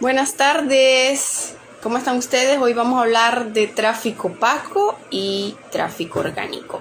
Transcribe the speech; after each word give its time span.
Buenas 0.00 0.34
tardes. 0.34 1.56
¿Cómo 1.82 1.98
están 1.98 2.18
ustedes? 2.18 2.60
Hoy 2.60 2.72
vamos 2.72 3.00
a 3.00 3.02
hablar 3.02 3.52
de 3.52 3.66
tráfico 3.66 4.32
pago 4.32 4.96
y 5.10 5.56
tráfico 5.72 6.20
orgánico. 6.20 6.80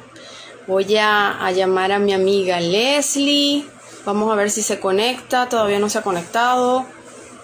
Voy 0.67 0.97
a, 0.97 1.43
a, 1.43 1.51
llamar 1.51 1.91
a 1.91 1.97
mi 1.97 2.13
amiga 2.13 2.59
Leslie. 2.59 3.65
Vamos 4.05 4.31
a 4.31 4.35
ver 4.35 4.51
si 4.51 4.61
se 4.61 4.79
conecta. 4.79 5.49
Todavía 5.49 5.79
no 5.79 5.89
se 5.89 5.97
ha 5.97 6.03
conectado. 6.03 6.85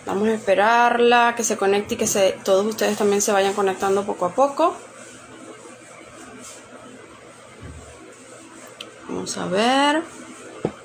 Vamos 0.06 0.28
a 0.28 0.36
esperarla 0.36 1.34
que 1.36 1.44
se 1.44 1.58
conecte 1.58 1.96
y 1.96 1.98
que 1.98 2.06
se, 2.06 2.38
todos 2.44 2.68
ustedes 2.68 2.96
también 2.96 3.24
se 3.24 3.32
vayan 3.32 3.54
conectando 3.54 4.06
poco 4.06 4.26
a 4.28 4.36
poco. 4.36 4.76
Vamos 9.08 9.36
a 9.40 9.48
ver. 9.48 10.04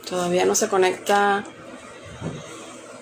Todavía 0.08 0.46
no 0.46 0.54
se 0.54 0.70
conecta 0.70 1.44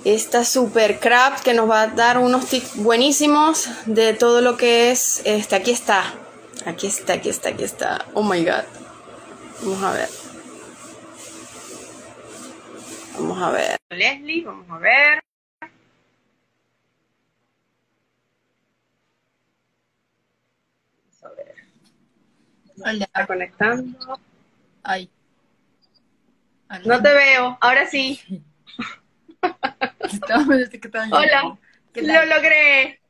esta 0.06 0.44
super 0.44 1.00
crap 1.00 1.40
que 1.40 1.52
nos 1.52 1.68
va 1.68 1.82
a 1.82 1.86
dar 1.88 2.18
unos 2.18 2.46
tips 2.46 2.76
buenísimos 2.76 3.68
de 3.86 4.14
todo 4.14 4.40
lo 4.40 4.56
que 4.56 4.92
es 4.92 5.20
este 5.24 5.56
aquí 5.56 5.72
está. 5.72 6.14
Aquí 6.64 6.86
está 6.86 7.14
aquí 7.14 7.28
está 7.28 7.48
aquí 7.48 7.64
está. 7.64 8.04
Oh 8.14 8.22
my 8.22 8.44
god. 8.44 8.62
Vamos 9.62 9.82
a 9.82 9.92
ver. 9.92 10.08
Vamos 13.14 13.42
a 13.42 13.50
ver. 13.50 13.76
Leslie 13.90 14.44
vamos 14.44 14.70
a 14.70 14.78
ver. 14.78 15.20
Vamos 21.02 21.24
a 21.24 21.28
ver. 21.30 21.54
Hola. 22.78 23.04
está 23.06 23.26
conectando. 23.26 24.20
Ay. 24.84 25.10
no 26.84 27.02
te 27.02 27.12
veo. 27.12 27.58
Ahora 27.60 27.90
sí 27.90 28.20
Hola, 31.12 31.58
lo 31.94 32.26
logré. 32.26 33.00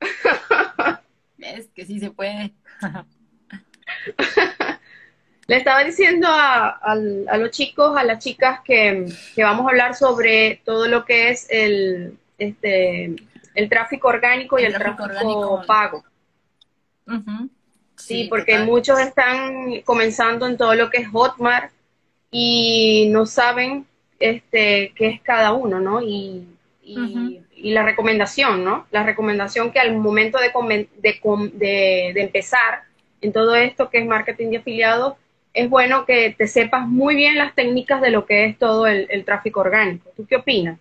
Es 1.38 1.68
que 1.74 1.84
sí 1.84 2.00
se 2.00 2.10
puede. 2.10 2.52
Le 5.48 5.58
estaba 5.58 5.84
diciendo 5.84 6.26
a, 6.28 6.70
a, 6.70 6.92
a, 6.92 7.36
los 7.36 7.50
chicos, 7.52 7.96
a 7.96 8.02
las 8.02 8.22
chicas, 8.22 8.60
que, 8.64 9.06
que, 9.34 9.44
vamos 9.44 9.66
a 9.66 9.70
hablar 9.70 9.94
sobre 9.94 10.60
todo 10.64 10.88
lo 10.88 11.04
que 11.04 11.30
es 11.30 11.46
el, 11.50 12.18
este, 12.36 13.14
el 13.54 13.68
tráfico 13.68 14.08
orgánico 14.08 14.58
y 14.58 14.64
el, 14.64 14.74
el 14.74 14.78
tráfico, 14.78 15.62
pago. 15.64 16.04
Uh 17.06 17.12
-huh. 17.12 17.48
Sí, 17.94 18.22
sí, 18.22 18.26
porque 18.28 18.52
total. 18.52 18.66
muchos 18.66 18.98
están 18.98 19.82
comenzando 19.84 20.46
en 20.48 20.56
todo 20.56 20.74
lo 20.74 20.90
que 20.90 20.98
es 20.98 21.08
Hotmart 21.08 21.70
y 22.30 23.08
no 23.10 23.24
saben 23.24 23.86
este, 24.18 24.92
qué 24.96 25.08
es 25.08 25.22
cada 25.22 25.52
uno, 25.52 25.78
¿no? 25.80 26.02
Y, 26.02 26.55
y, 26.86 26.98
uh 26.98 27.04
-huh. 27.04 27.46
y, 27.56 27.72
la 27.72 27.82
recomendación, 27.82 28.64
¿no? 28.64 28.86
La 28.92 29.02
recomendación 29.02 29.72
que 29.72 29.80
al 29.80 29.96
momento 29.96 30.38
de, 30.38 30.52
de, 31.02 31.20
de, 31.52 32.12
de, 32.14 32.22
empezar 32.22 32.84
en 33.20 33.32
todo 33.32 33.56
esto 33.56 33.90
que 33.90 33.98
es 33.98 34.06
marketing 34.06 34.50
de 34.50 34.58
afiliados, 34.58 35.14
es 35.52 35.68
bueno 35.68 36.06
que 36.06 36.34
te 36.38 36.46
sepas 36.46 36.86
muy 36.86 37.16
bien 37.16 37.36
las 37.36 37.54
técnicas 37.54 38.00
de 38.00 38.10
lo 38.10 38.24
que 38.24 38.44
es 38.44 38.58
todo 38.58 38.86
el, 38.86 39.08
el 39.10 39.24
tráfico 39.24 39.60
orgánico. 39.60 40.10
¿Tú 40.16 40.26
qué 40.26 40.36
opinas? 40.36 40.78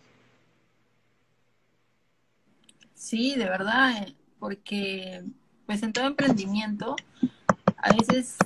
Sí, 2.93 3.35
de 3.35 3.45
verdad, 3.45 4.07
porque 4.39 5.23
pues 5.65 5.81
en 5.81 5.91
todo 5.91 6.05
emprendimiento, 6.05 6.95
a 7.77 7.93
veces 7.93 8.37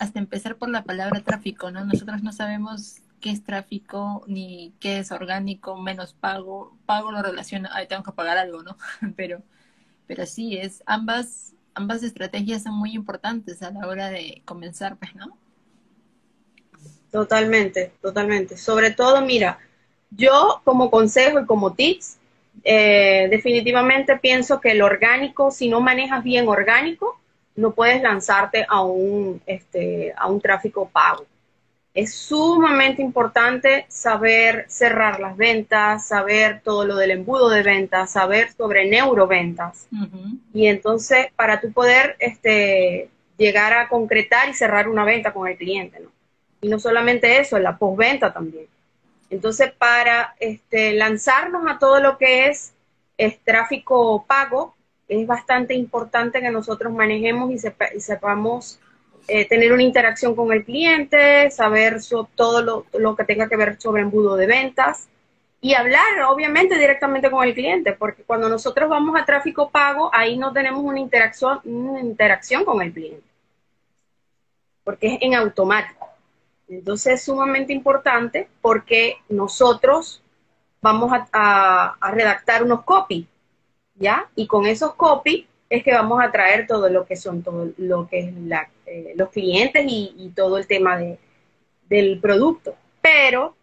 hasta 0.00 0.18
empezar 0.18 0.56
por 0.56 0.68
la 0.68 0.82
palabra 0.82 1.20
tráfico, 1.20 1.70
¿no? 1.70 1.84
Nosotros 1.84 2.22
no 2.24 2.32
sabemos 2.32 3.02
qué 3.22 3.30
es 3.30 3.42
tráfico, 3.42 4.24
ni 4.26 4.74
qué 4.80 4.98
es 4.98 5.12
orgánico, 5.12 5.78
menos 5.78 6.12
pago. 6.12 6.76
Pago 6.84 7.12
lo 7.12 7.22
relaciona, 7.22 7.70
ahí 7.72 7.86
tengo 7.86 8.02
que 8.02 8.12
pagar 8.12 8.36
algo, 8.36 8.62
¿no? 8.62 8.76
pero, 9.16 9.40
pero 10.06 10.26
sí, 10.26 10.58
es 10.58 10.82
ambas, 10.84 11.54
ambas 11.72 12.02
estrategias 12.02 12.64
son 12.64 12.74
muy 12.74 12.92
importantes 12.92 13.62
a 13.62 13.70
la 13.70 13.86
hora 13.86 14.10
de 14.10 14.42
comenzar, 14.44 14.96
pues, 14.98 15.14
¿no? 15.14 15.38
Totalmente, 17.10 17.92
totalmente. 18.02 18.56
Sobre 18.56 18.90
todo, 18.90 19.22
mira, 19.22 19.58
yo 20.10 20.60
como 20.64 20.90
consejo 20.90 21.40
y 21.40 21.46
como 21.46 21.74
tips, 21.74 22.18
eh, 22.64 23.28
definitivamente 23.30 24.18
pienso 24.18 24.60
que 24.60 24.72
el 24.72 24.82
orgánico, 24.82 25.50
si 25.50 25.68
no 25.68 25.80
manejas 25.80 26.24
bien 26.24 26.48
orgánico, 26.48 27.20
no 27.54 27.72
puedes 27.72 28.02
lanzarte 28.02 28.66
a 28.68 28.82
un, 28.82 29.40
este, 29.46 30.12
a 30.16 30.26
un 30.26 30.40
tráfico 30.40 30.88
pago 30.88 31.26
es 31.94 32.14
sumamente 32.14 33.02
importante 33.02 33.84
saber 33.88 34.64
cerrar 34.68 35.20
las 35.20 35.36
ventas, 35.36 36.06
saber 36.06 36.62
todo 36.64 36.86
lo 36.86 36.96
del 36.96 37.10
embudo 37.10 37.50
de 37.50 37.62
ventas, 37.62 38.12
saber 38.12 38.50
sobre 38.52 38.88
neuroventas. 38.88 39.88
Uh 39.92 39.96
-huh. 39.96 40.38
Y 40.54 40.66
entonces, 40.68 41.26
para 41.36 41.60
tú 41.60 41.70
poder 41.72 42.16
este, 42.18 43.10
llegar 43.36 43.74
a 43.74 43.88
concretar 43.88 44.48
y 44.48 44.54
cerrar 44.54 44.88
una 44.88 45.04
venta 45.04 45.32
con 45.32 45.46
el 45.48 45.56
cliente, 45.56 46.00
¿no? 46.00 46.10
Y 46.62 46.68
no 46.68 46.78
solamente 46.78 47.40
eso, 47.40 47.58
la 47.58 47.76
postventa 47.76 48.32
también. 48.32 48.66
Entonces, 49.28 49.72
para 49.72 50.34
este, 50.40 50.92
lanzarnos 50.94 51.70
a 51.70 51.78
todo 51.78 52.00
lo 52.00 52.16
que 52.16 52.46
es, 52.48 52.72
es 53.18 53.38
tráfico 53.40 54.24
pago, 54.26 54.74
es 55.08 55.26
bastante 55.26 55.74
importante 55.74 56.40
que 56.40 56.50
nosotros 56.50 56.92
manejemos 56.92 57.50
y, 57.50 57.58
sepa, 57.58 57.86
y 57.94 58.00
sepamos 58.00 58.78
eh, 59.28 59.46
tener 59.48 59.72
una 59.72 59.82
interacción 59.82 60.34
con 60.34 60.52
el 60.52 60.64
cliente, 60.64 61.50
saber 61.50 61.98
todo 62.34 62.86
lo, 62.92 63.16
que 63.16 63.24
tenga 63.24 63.48
que 63.48 63.56
ver 63.56 63.80
sobre 63.80 64.02
embudo 64.02 64.36
de 64.36 64.46
ventas 64.46 65.08
y 65.60 65.74
hablar 65.74 66.22
obviamente 66.28 66.76
directamente 66.76 67.30
con 67.30 67.46
el 67.46 67.54
cliente, 67.54 67.92
porque 67.92 68.24
cuando 68.24 68.48
nosotros 68.48 68.90
vamos 68.90 69.20
a 69.20 69.24
tráfico 69.24 69.70
pago, 69.70 70.10
ahí 70.12 70.36
no 70.36 70.52
tenemos 70.52 70.82
una 70.82 70.98
interacción, 70.98 71.60
una 71.64 72.00
interacción 72.00 72.64
con 72.64 72.82
el 72.82 72.92
cliente, 72.92 73.26
porque 74.82 75.14
es 75.14 75.18
en 75.22 75.34
automático. 75.34 76.08
Entonces 76.68 77.14
es 77.14 77.24
sumamente 77.24 77.72
importante 77.72 78.48
porque 78.60 79.18
nosotros 79.28 80.22
vamos 80.80 81.12
a, 81.12 81.96
a, 82.00 82.10
redactar 82.10 82.64
unos 82.64 82.82
copy, 82.82 83.28
¿ya? 83.94 84.28
Y 84.34 84.46
con 84.48 84.66
esos 84.66 84.94
copy 84.94 85.46
es 85.70 85.84
que 85.84 85.92
vamos 85.92 86.20
a 86.22 86.32
traer 86.32 86.66
todo 86.66 86.88
lo 86.88 87.06
que 87.06 87.14
son 87.16 87.42
todo 87.42 87.70
lo 87.76 88.08
que 88.08 88.18
es 88.20 88.34
la, 88.34 88.68
eh, 88.86 89.14
los 89.16 89.30
clientes 89.30 89.84
y, 89.86 90.32
todo 90.34 90.58
el 90.58 90.66
tema 90.66 90.96
de, 90.96 91.18
del 91.88 92.20
producto. 92.20 92.74
Pero, 93.00 93.56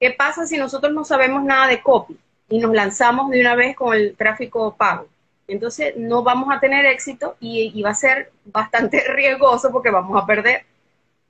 ¿qué 0.00 0.10
pasa 0.10 0.46
si 0.46 0.56
nosotros 0.56 0.92
no 0.92 1.04
sabemos 1.04 1.42
nada 1.44 1.66
de 1.66 1.82
copy 1.82 2.16
y 2.48 2.58
nos 2.58 2.74
lanzamos 2.74 3.30
de 3.30 3.40
una 3.40 3.54
vez 3.54 3.76
con 3.76 3.94
el 3.94 4.16
tráfico 4.16 4.74
pago? 4.76 5.06
Entonces 5.46 5.96
no 5.96 6.22
vamos 6.22 6.54
a 6.54 6.60
tener 6.60 6.84
éxito 6.86 7.36
y, 7.40 7.72
y 7.74 7.82
va 7.82 7.90
a 7.90 7.94
ser 7.94 8.32
bastante 8.44 9.02
riesgoso 9.14 9.70
porque 9.72 9.90
vamos 9.90 10.22
a 10.22 10.26
perder 10.26 10.64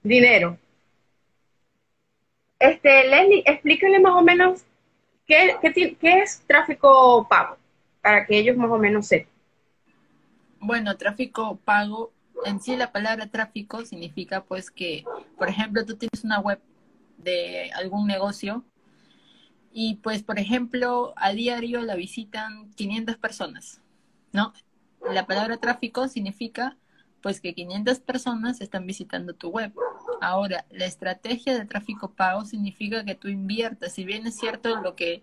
dinero. 0.02 0.58
Este, 2.58 3.06
Leslie, 3.06 3.42
explíquenle 3.46 4.00
más 4.00 4.14
o 4.14 4.22
menos 4.22 4.64
qué, 5.26 5.56
qué, 5.60 5.94
qué 5.94 6.18
es 6.20 6.42
tráfico 6.46 7.26
pago, 7.28 7.56
para 8.00 8.26
que 8.26 8.36
ellos 8.36 8.56
más 8.56 8.70
o 8.70 8.78
menos 8.78 9.06
sepan. 9.06 9.32
Bueno, 10.60 10.96
tráfico 10.96 11.56
pago, 11.64 12.10
en 12.44 12.60
sí 12.60 12.76
la 12.76 12.92
palabra 12.92 13.26
tráfico 13.26 13.84
significa 13.84 14.44
pues 14.44 14.70
que, 14.70 15.04
por 15.36 15.48
ejemplo, 15.48 15.84
tú 15.84 15.96
tienes 15.96 16.24
una 16.24 16.40
web 16.40 16.60
de 17.18 17.70
algún 17.72 18.06
negocio 18.06 18.64
y 19.72 19.96
pues, 19.96 20.22
por 20.22 20.38
ejemplo, 20.38 21.12
a 21.16 21.32
diario 21.32 21.82
la 21.82 21.94
visitan 21.94 22.70
500 22.72 23.16
personas, 23.16 23.80
¿no? 24.32 24.52
La 25.12 25.26
palabra 25.26 25.58
tráfico 25.58 26.08
significa 26.08 26.76
pues 27.22 27.40
que 27.40 27.54
500 27.54 27.98
personas 28.00 28.60
están 28.60 28.86
visitando 28.86 29.34
tu 29.34 29.50
web. 29.50 29.72
Ahora, 30.20 30.64
la 30.70 30.86
estrategia 30.86 31.58
de 31.58 31.64
tráfico 31.64 32.12
pago 32.12 32.44
significa 32.44 33.04
que 33.04 33.14
tú 33.14 33.28
inviertas, 33.28 33.92
si 33.92 34.04
bien 34.04 34.26
es 34.26 34.36
cierto 34.36 34.80
lo 34.80 34.94
que 34.94 35.22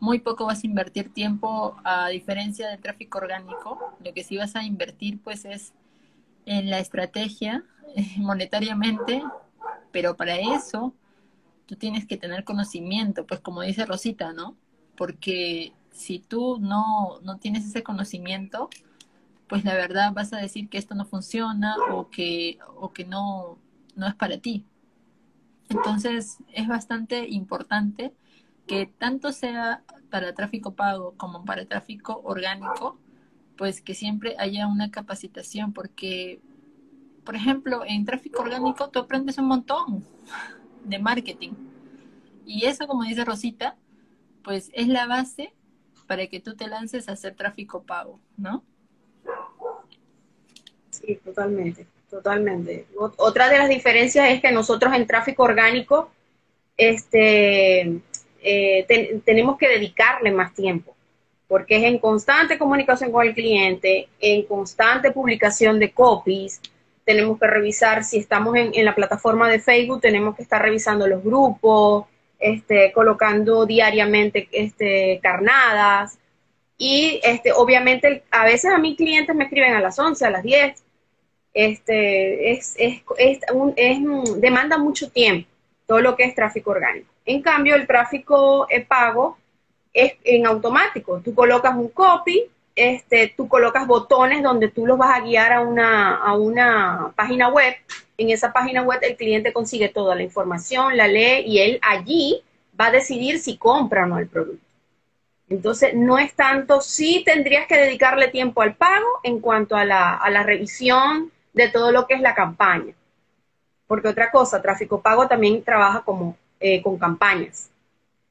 muy 0.00 0.18
poco 0.18 0.46
vas 0.46 0.62
a 0.62 0.66
invertir 0.66 1.12
tiempo 1.12 1.76
a 1.84 2.08
diferencia 2.08 2.68
del 2.68 2.80
tráfico 2.80 3.18
orgánico. 3.18 3.78
Lo 4.04 4.12
que 4.12 4.24
sí 4.24 4.36
vas 4.36 4.56
a 4.56 4.64
invertir 4.64 5.20
pues 5.22 5.44
es 5.44 5.72
en 6.46 6.70
la 6.70 6.78
estrategia 6.78 7.64
monetariamente, 8.16 9.22
pero 9.92 10.16
para 10.16 10.36
eso 10.36 10.94
tú 11.66 11.76
tienes 11.76 12.06
que 12.06 12.16
tener 12.16 12.44
conocimiento, 12.44 13.26
pues 13.26 13.40
como 13.40 13.62
dice 13.62 13.84
Rosita, 13.84 14.32
¿no? 14.32 14.56
Porque 14.96 15.72
si 15.90 16.20
tú 16.20 16.58
no, 16.60 17.20
no 17.22 17.38
tienes 17.38 17.66
ese 17.66 17.82
conocimiento, 17.82 18.70
pues 19.48 19.64
la 19.64 19.74
verdad 19.74 20.12
vas 20.12 20.32
a 20.32 20.38
decir 20.38 20.68
que 20.68 20.78
esto 20.78 20.94
no 20.94 21.04
funciona 21.04 21.76
o 21.90 22.08
que, 22.08 22.58
o 22.76 22.92
que 22.92 23.04
no, 23.04 23.58
no 23.94 24.06
es 24.06 24.14
para 24.14 24.38
ti. 24.38 24.64
Entonces 25.68 26.38
es 26.52 26.68
bastante 26.68 27.28
importante 27.28 28.14
que 28.66 28.86
tanto 28.86 29.32
sea 29.32 29.82
para 30.10 30.34
tráfico 30.34 30.74
pago 30.74 31.14
como 31.16 31.44
para 31.44 31.66
tráfico 31.66 32.20
orgánico, 32.24 32.98
pues 33.56 33.80
que 33.80 33.94
siempre 33.94 34.36
haya 34.38 34.66
una 34.66 34.90
capacitación, 34.90 35.72
porque, 35.72 36.40
por 37.24 37.36
ejemplo, 37.36 37.82
en 37.86 38.04
tráfico 38.04 38.42
orgánico 38.42 38.90
tú 38.90 38.98
aprendes 38.98 39.38
un 39.38 39.46
montón 39.46 40.04
de 40.84 40.98
marketing. 40.98 41.52
Y 42.44 42.66
eso, 42.66 42.86
como 42.86 43.04
dice 43.04 43.24
Rosita, 43.24 43.76
pues 44.42 44.70
es 44.74 44.88
la 44.88 45.06
base 45.06 45.52
para 46.06 46.26
que 46.28 46.40
tú 46.40 46.54
te 46.54 46.68
lances 46.68 47.08
a 47.08 47.12
hacer 47.12 47.34
tráfico 47.34 47.82
pago, 47.82 48.20
¿no? 48.36 48.64
Sí, 50.90 51.16
totalmente, 51.24 51.86
totalmente. 52.08 52.86
Otra 53.16 53.48
de 53.48 53.58
las 53.58 53.68
diferencias 53.68 54.30
es 54.30 54.40
que 54.40 54.52
nosotros 54.52 54.94
en 54.94 55.06
tráfico 55.06 55.42
orgánico 55.42 56.10
este, 56.76 58.00
eh, 58.40 59.22
tenemos 59.24 59.58
que 59.58 59.68
dedicarle 59.68 60.30
más 60.30 60.54
tiempo, 60.54 60.95
porque 61.48 61.76
es 61.76 61.84
en 61.84 61.98
constante 61.98 62.58
comunicación 62.58 63.12
con 63.12 63.26
el 63.26 63.34
cliente, 63.34 64.08
en 64.20 64.42
constante 64.44 65.12
publicación 65.12 65.78
de 65.78 65.92
copies, 65.92 66.60
tenemos 67.06 67.38
que 67.38 67.46
revisar 67.46 68.02
si 68.02 68.18
estamos 68.18 68.56
en, 68.56 68.84
la 68.84 68.94
plataforma 68.94 69.48
de 69.48 69.60
Facebook, 69.60 70.00
tenemos 70.00 70.34
que 70.34 70.42
estar 70.42 70.60
revisando 70.60 71.06
los 71.06 71.22
grupos, 71.22 72.06
este, 72.40 72.92
colocando 72.92 73.64
diariamente 73.64 74.48
este, 74.50 75.20
carnadas. 75.22 76.18
Y 76.76 77.20
este, 77.22 77.52
obviamente 77.52 78.24
a 78.32 78.44
veces 78.44 78.72
a 78.72 78.78
mis 78.78 78.96
clientes 78.96 79.34
me 79.36 79.44
escriben 79.44 79.74
a 79.74 79.80
las 79.80 79.96
11, 79.96 80.26
a 80.26 80.30
las 80.30 80.42
10. 80.42 80.82
Este, 81.54 82.52
es, 82.52 82.74
es, 82.76 83.02
demanda 84.40 84.76
mucho 84.76 85.08
tiempo 85.08 85.48
todo 85.86 86.00
lo 86.00 86.16
que 86.16 86.24
es 86.24 86.34
tráfico 86.34 86.72
orgánico. 86.72 87.08
En 87.24 87.40
cambio, 87.40 87.76
el 87.76 87.86
tráfico 87.86 88.66
eh, 88.68 88.84
pago 88.84 89.38
es 89.96 90.14
en 90.24 90.46
automático. 90.46 91.20
Tú 91.24 91.34
colocas 91.34 91.74
un 91.74 91.88
copy, 91.88 92.44
este, 92.74 93.32
tú 93.34 93.48
colocas 93.48 93.86
botones 93.86 94.42
donde 94.42 94.68
tú 94.68 94.86
los 94.86 94.98
vas 94.98 95.16
a 95.16 95.22
guiar 95.22 95.54
a 95.54 95.62
una, 95.62 96.16
a 96.16 96.36
una 96.36 97.12
página 97.16 97.48
web. 97.48 97.74
En 98.18 98.30
esa 98.30 98.52
página 98.52 98.82
web 98.82 99.00
el 99.02 99.16
cliente 99.16 99.52
consigue 99.52 99.88
toda 99.88 100.14
la 100.14 100.22
información, 100.22 100.96
la 100.96 101.08
lee 101.08 101.42
y 101.46 101.58
él 101.60 101.80
allí 101.82 102.42
va 102.78 102.86
a 102.86 102.90
decidir 102.90 103.38
si 103.38 103.56
compra 103.56 104.04
o 104.04 104.06
no 104.06 104.18
el 104.18 104.28
producto. 104.28 104.64
Entonces, 105.48 105.94
no 105.94 106.18
es 106.18 106.34
tanto, 106.34 106.80
sí 106.80 107.22
tendrías 107.24 107.66
que 107.66 107.76
dedicarle 107.76 108.28
tiempo 108.28 108.62
al 108.62 108.74
pago 108.74 109.06
en 109.22 109.40
cuanto 109.40 109.76
a 109.76 109.84
la, 109.84 110.14
a 110.14 110.28
la 110.28 110.42
revisión 110.42 111.30
de 111.52 111.68
todo 111.68 111.92
lo 111.92 112.06
que 112.06 112.14
es 112.14 112.20
la 112.20 112.34
campaña. 112.34 112.92
Porque 113.86 114.08
otra 114.08 114.30
cosa, 114.30 114.60
tráfico 114.60 115.00
pago 115.00 115.28
también 115.28 115.62
trabaja 115.62 116.02
como, 116.02 116.36
eh, 116.60 116.82
con 116.82 116.98
campañas. 116.98 117.70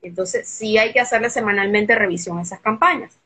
Entonces, 0.08 0.48
sí 0.48 0.78
hay 0.78 0.92
que 0.94 1.00
hacerle 1.00 1.30
semanalmente 1.30 1.96
revisión 1.96 2.38
a 2.38 2.44
esas 2.44 2.60
campañas. 2.60 3.18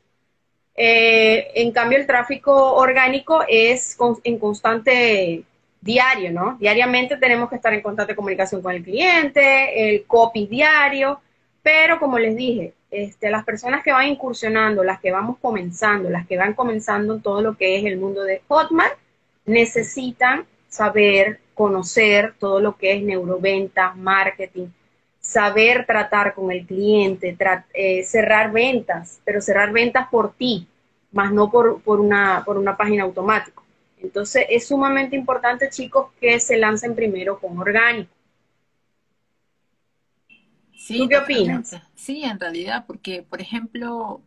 Eh, 0.75 1.51
en 1.55 1.71
cambio, 1.71 1.97
el 1.97 2.07
tráfico 2.07 2.75
orgánico 2.75 3.43
es 3.47 3.97
en 4.23 4.39
constante 4.39 5.43
diario, 5.81 6.31
¿no? 6.31 6.57
Diariamente 6.59 7.17
tenemos 7.17 7.49
que 7.49 7.55
estar 7.55 7.73
en 7.73 7.81
constante 7.81 8.15
comunicación 8.15 8.61
con 8.61 8.73
el 8.73 8.83
cliente, 8.83 9.89
el 9.89 10.05
copy 10.05 10.47
diario, 10.47 11.21
pero 11.61 11.99
como 11.99 12.17
les 12.17 12.35
dije, 12.35 12.73
este, 12.91 13.29
las 13.29 13.43
personas 13.43 13.83
que 13.83 13.91
van 13.91 14.07
incursionando, 14.07 14.83
las 14.83 14.99
que 14.99 15.11
vamos 15.11 15.37
comenzando, 15.41 16.09
las 16.09 16.25
que 16.27 16.37
van 16.37 16.53
comenzando 16.53 17.19
todo 17.19 17.41
lo 17.41 17.57
que 17.57 17.77
es 17.77 17.85
el 17.85 17.97
mundo 17.97 18.23
de 18.23 18.41
Hotmart, 18.47 18.97
necesitan 19.45 20.45
saber, 20.67 21.39
conocer 21.53 22.35
todo 22.39 22.59
lo 22.61 22.77
que 22.77 22.93
es 22.93 23.03
neuroventa, 23.03 23.93
marketing, 23.95 24.67
saber 25.19 25.85
tratar 25.85 26.33
con 26.33 26.51
el 26.51 26.65
cliente, 26.65 27.37
eh, 27.73 28.03
cerrar 28.03 28.51
ventas, 28.51 29.19
pero 29.25 29.41
cerrar 29.41 29.71
ventas 29.71 30.07
por 30.09 30.33
ti, 30.33 30.67
más 31.11 31.31
no 31.31 31.51
por, 31.51 31.81
por, 31.81 31.99
una, 31.99 32.43
por 32.45 32.57
una 32.57 32.77
página 32.77 33.03
automática. 33.03 33.61
Entonces 34.01 34.45
es 34.49 34.67
sumamente 34.67 35.15
importante, 35.15 35.69
chicos, 35.69 36.07
que 36.19 36.39
se 36.39 36.57
lancen 36.57 36.95
primero 36.95 37.39
con 37.39 37.57
orgánico. 37.57 38.11
Sí, 40.77 40.97
¿Tú 40.97 41.09
qué 41.09 41.17
opinas? 41.17 41.75
Sí, 41.93 42.23
en 42.23 42.39
realidad, 42.39 42.85
porque, 42.87 43.21
por 43.21 43.41
ejemplo, 43.41 44.21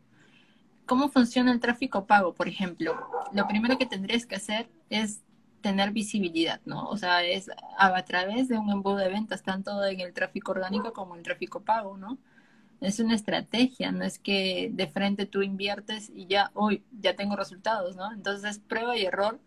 ¿cómo 0.85 1.09
funciona 1.09 1.50
el 1.50 1.61
tráfico 1.61 2.05
pago? 2.05 2.35
Por 2.35 2.47
ejemplo, 2.47 2.95
lo 3.33 3.49
primero 3.49 3.79
que 3.79 3.87
tendrías 3.87 4.27
que 4.27 4.37
hacer 4.37 4.69
es 4.91 5.23
tener 5.62 5.93
visibilidad, 5.93 6.61
¿no? 6.67 6.88
O 6.88 6.97
sea, 6.99 7.25
es 7.25 7.50
a, 7.79 8.05
través 8.05 8.49
de 8.49 8.59
un 8.59 8.70
embudo 8.70 8.97
de 8.97 9.09
ventas, 9.09 9.43
tanto 9.43 9.82
en 9.85 10.00
el 10.00 10.12
tráfico 10.12 10.53
orgánico 10.53 10.93
como 10.93 11.14
en 11.14 11.20
el 11.20 11.25
tráfico 11.25 11.62
pago, 11.62 11.97
¿no? 11.97 12.19
Es 12.81 12.99
una 12.99 13.14
estrategia, 13.14 13.93
no 13.93 14.05
es 14.05 14.19
que 14.19 14.70
de 14.73 14.88
frente 14.88 15.25
tú 15.25 15.43
inviertes 15.43 16.11
y 16.14 16.26
ya, 16.26 16.50
hoy 16.55 16.85
ya 17.00 17.14
tengo 17.14 17.37
resultados, 17.37 17.97
¿no? 17.97 18.12
Entonces, 18.12 18.59
prueba 18.59 18.97
y 18.97 19.05
error. 19.05 19.41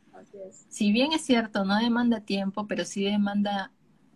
Si 0.70 0.92
bien 0.94 1.12
es 1.12 1.22
cierto, 1.26 1.66
no 1.66 1.78
demanda 1.78 2.22
tiempo, 2.22 2.66
pero 2.68 2.86
sí 2.86 3.04
demanda, 3.04 3.72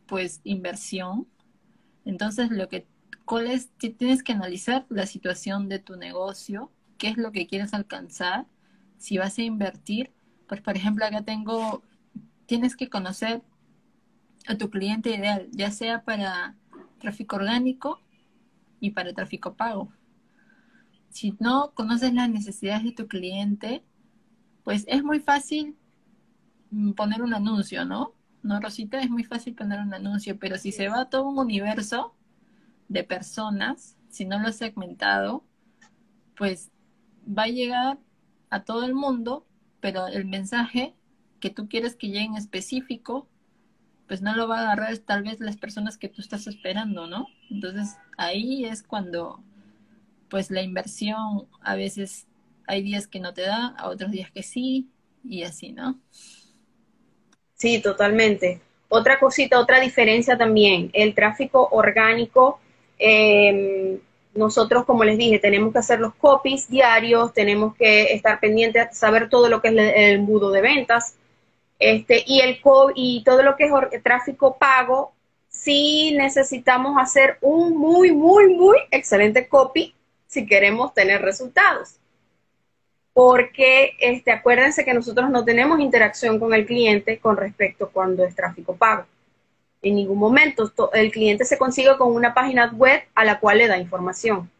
pues, 0.07 0.39
inversión. 0.45 1.27
Entonces, 2.05 2.49
lo 2.49 2.69
que, 2.69 2.87
¿cuál 3.25 3.47
es? 3.47 3.69
Tienes 3.77 4.23
que 4.23 4.31
analizar 4.31 4.85
la 4.89 5.05
situación 5.05 5.67
de 5.67 5.79
tu 5.79 5.97
negocio, 5.97 6.71
qué 6.97 7.09
es 7.09 7.17
lo 7.17 7.33
que 7.33 7.45
quieres 7.45 7.73
alcanzar, 7.73 8.47
si 8.97 9.17
vas 9.17 9.37
a 9.37 9.41
invertir. 9.41 10.11
Pues, 10.47 10.61
por 10.61 10.77
ejemplo, 10.77 11.05
acá 11.05 11.23
tengo 11.23 11.83
tienes 12.49 12.75
que 12.75 12.89
conocer 12.89 13.43
a 14.47 14.57
tu 14.57 14.71
cliente 14.71 15.11
ideal, 15.15 15.47
ya 15.51 15.69
sea 15.69 16.03
para 16.03 16.55
tráfico 16.99 17.35
orgánico 17.35 18.01
y 18.79 18.89
para 18.89 19.13
tráfico 19.13 19.53
pago. 19.53 19.93
Si 21.11 21.35
no 21.39 21.73
conoces 21.75 22.11
las 22.11 22.27
necesidades 22.27 22.83
de 22.83 22.91
tu 22.91 23.07
cliente, 23.07 23.83
pues 24.63 24.83
es 24.87 25.03
muy 25.03 25.19
fácil 25.19 25.77
mm, 26.71 26.93
poner 26.93 27.21
un 27.21 27.35
anuncio, 27.35 27.85
¿no? 27.85 28.15
No, 28.41 28.59
Rosita, 28.59 28.99
es 28.99 29.11
muy 29.11 29.23
fácil 29.23 29.53
poner 29.53 29.79
un 29.81 29.93
anuncio, 29.93 30.39
pero 30.39 30.57
si 30.57 30.71
se 30.71 30.89
va 30.89 31.01
a 31.01 31.09
todo 31.09 31.29
un 31.29 31.37
universo 31.37 32.15
de 32.87 33.03
personas, 33.03 33.95
si 34.09 34.25
no 34.25 34.39
lo 34.39 34.47
has 34.47 34.55
segmentado, 34.55 35.45
pues 36.35 36.71
va 37.27 37.43
a 37.43 37.47
llegar 37.47 37.99
a 38.49 38.63
todo 38.63 38.85
el 38.85 38.95
mundo, 38.95 39.45
pero 39.81 40.07
el 40.07 40.25
mensaje 40.25 40.95
que 41.39 41.49
tú 41.49 41.67
quieres 41.67 41.95
que 41.95 42.07
llegue 42.07 42.25
en 42.25 42.35
específico, 42.35 43.27
pues 44.07 44.21
no 44.21 44.35
lo 44.35 44.47
va 44.47 44.59
a 44.59 44.61
agarrar 44.63 44.97
tal 44.99 45.23
vez 45.23 45.39
las 45.39 45.57
personas 45.57 45.97
que 45.97 46.09
tú 46.09 46.21
estás 46.21 46.47
esperando, 46.47 47.07
¿no? 47.07 47.27
Entonces 47.49 47.97
ahí 48.17 48.65
es 48.65 48.83
cuando 48.83 49.43
pues 50.29 50.51
la 50.51 50.61
inversión 50.61 51.47
a 51.61 51.75
veces 51.75 52.27
hay 52.67 52.83
días 52.83 53.07
que 53.07 53.19
no 53.19 53.33
te 53.33 53.41
da, 53.41 53.67
a 53.77 53.89
otros 53.89 54.11
días 54.11 54.31
que 54.31 54.43
sí, 54.43 54.87
y 55.27 55.43
así, 55.43 55.71
¿no? 55.71 55.99
Sí, 57.55 57.81
totalmente. 57.81 58.61
Otra 58.87 59.19
cosita, 59.19 59.59
otra 59.59 59.79
diferencia 59.79 60.37
también, 60.37 60.89
el 60.93 61.13
tráfico 61.13 61.67
orgánico, 61.71 62.59
em, 62.97 63.99
nosotros, 64.33 64.85
como 64.85 65.03
les 65.03 65.17
dije, 65.17 65.39
tenemos 65.39 65.73
que 65.73 65.79
hacer 65.79 65.99
los 65.99 66.13
copies 66.15 66.69
diarios, 66.69 67.33
tenemos 67.33 67.75
que 67.75 68.13
estar 68.13 68.39
pendientes, 68.39 68.97
saber 68.97 69.29
todo 69.29 69.49
lo 69.49 69.61
que 69.61 69.69
es 69.69 69.73
el 69.73 70.19
embudo 70.19 70.51
de 70.51 70.61
ventas, 70.61 71.15
este, 71.79 72.23
y, 72.27 72.41
el 72.41 72.59
y 72.95 73.23
todo 73.23 73.41
lo 73.41 73.55
que 73.55 73.71
es 73.91 74.03
tráfico 74.03 74.57
pago, 74.57 75.13
sí 75.47 76.13
necesitamos 76.17 76.97
hacer 76.97 77.37
un 77.41 77.75
muy, 77.75 78.11
muy, 78.11 78.53
muy 78.53 78.77
excelente 78.91 79.47
copy 79.47 79.95
si 80.27 80.45
queremos 80.45 80.93
tener 80.93 81.21
resultados. 81.21 81.95
Porque 83.13 83.93
este, 83.99 84.31
acuérdense 84.31 84.85
que 84.85 84.93
nosotros 84.93 85.29
no 85.29 85.43
tenemos 85.43 85.79
interacción 85.79 86.39
con 86.39 86.53
el 86.53 86.65
cliente 86.65 87.19
con 87.19 87.37
respecto 87.37 87.89
cuando 87.89 88.23
es 88.23 88.35
tráfico 88.35 88.75
pago. 88.75 89.05
En 89.81 89.95
ningún 89.95 90.19
momento 90.19 90.71
el 90.93 91.11
cliente 91.11 91.45
se 91.45 91.57
consigue 91.57 91.97
con 91.97 92.13
una 92.13 92.33
página 92.33 92.71
web 92.73 93.01
a 93.15 93.23
la 93.23 93.39
cual 93.39 93.57
le 93.57 93.67
da 93.67 93.77
información. 93.77 94.51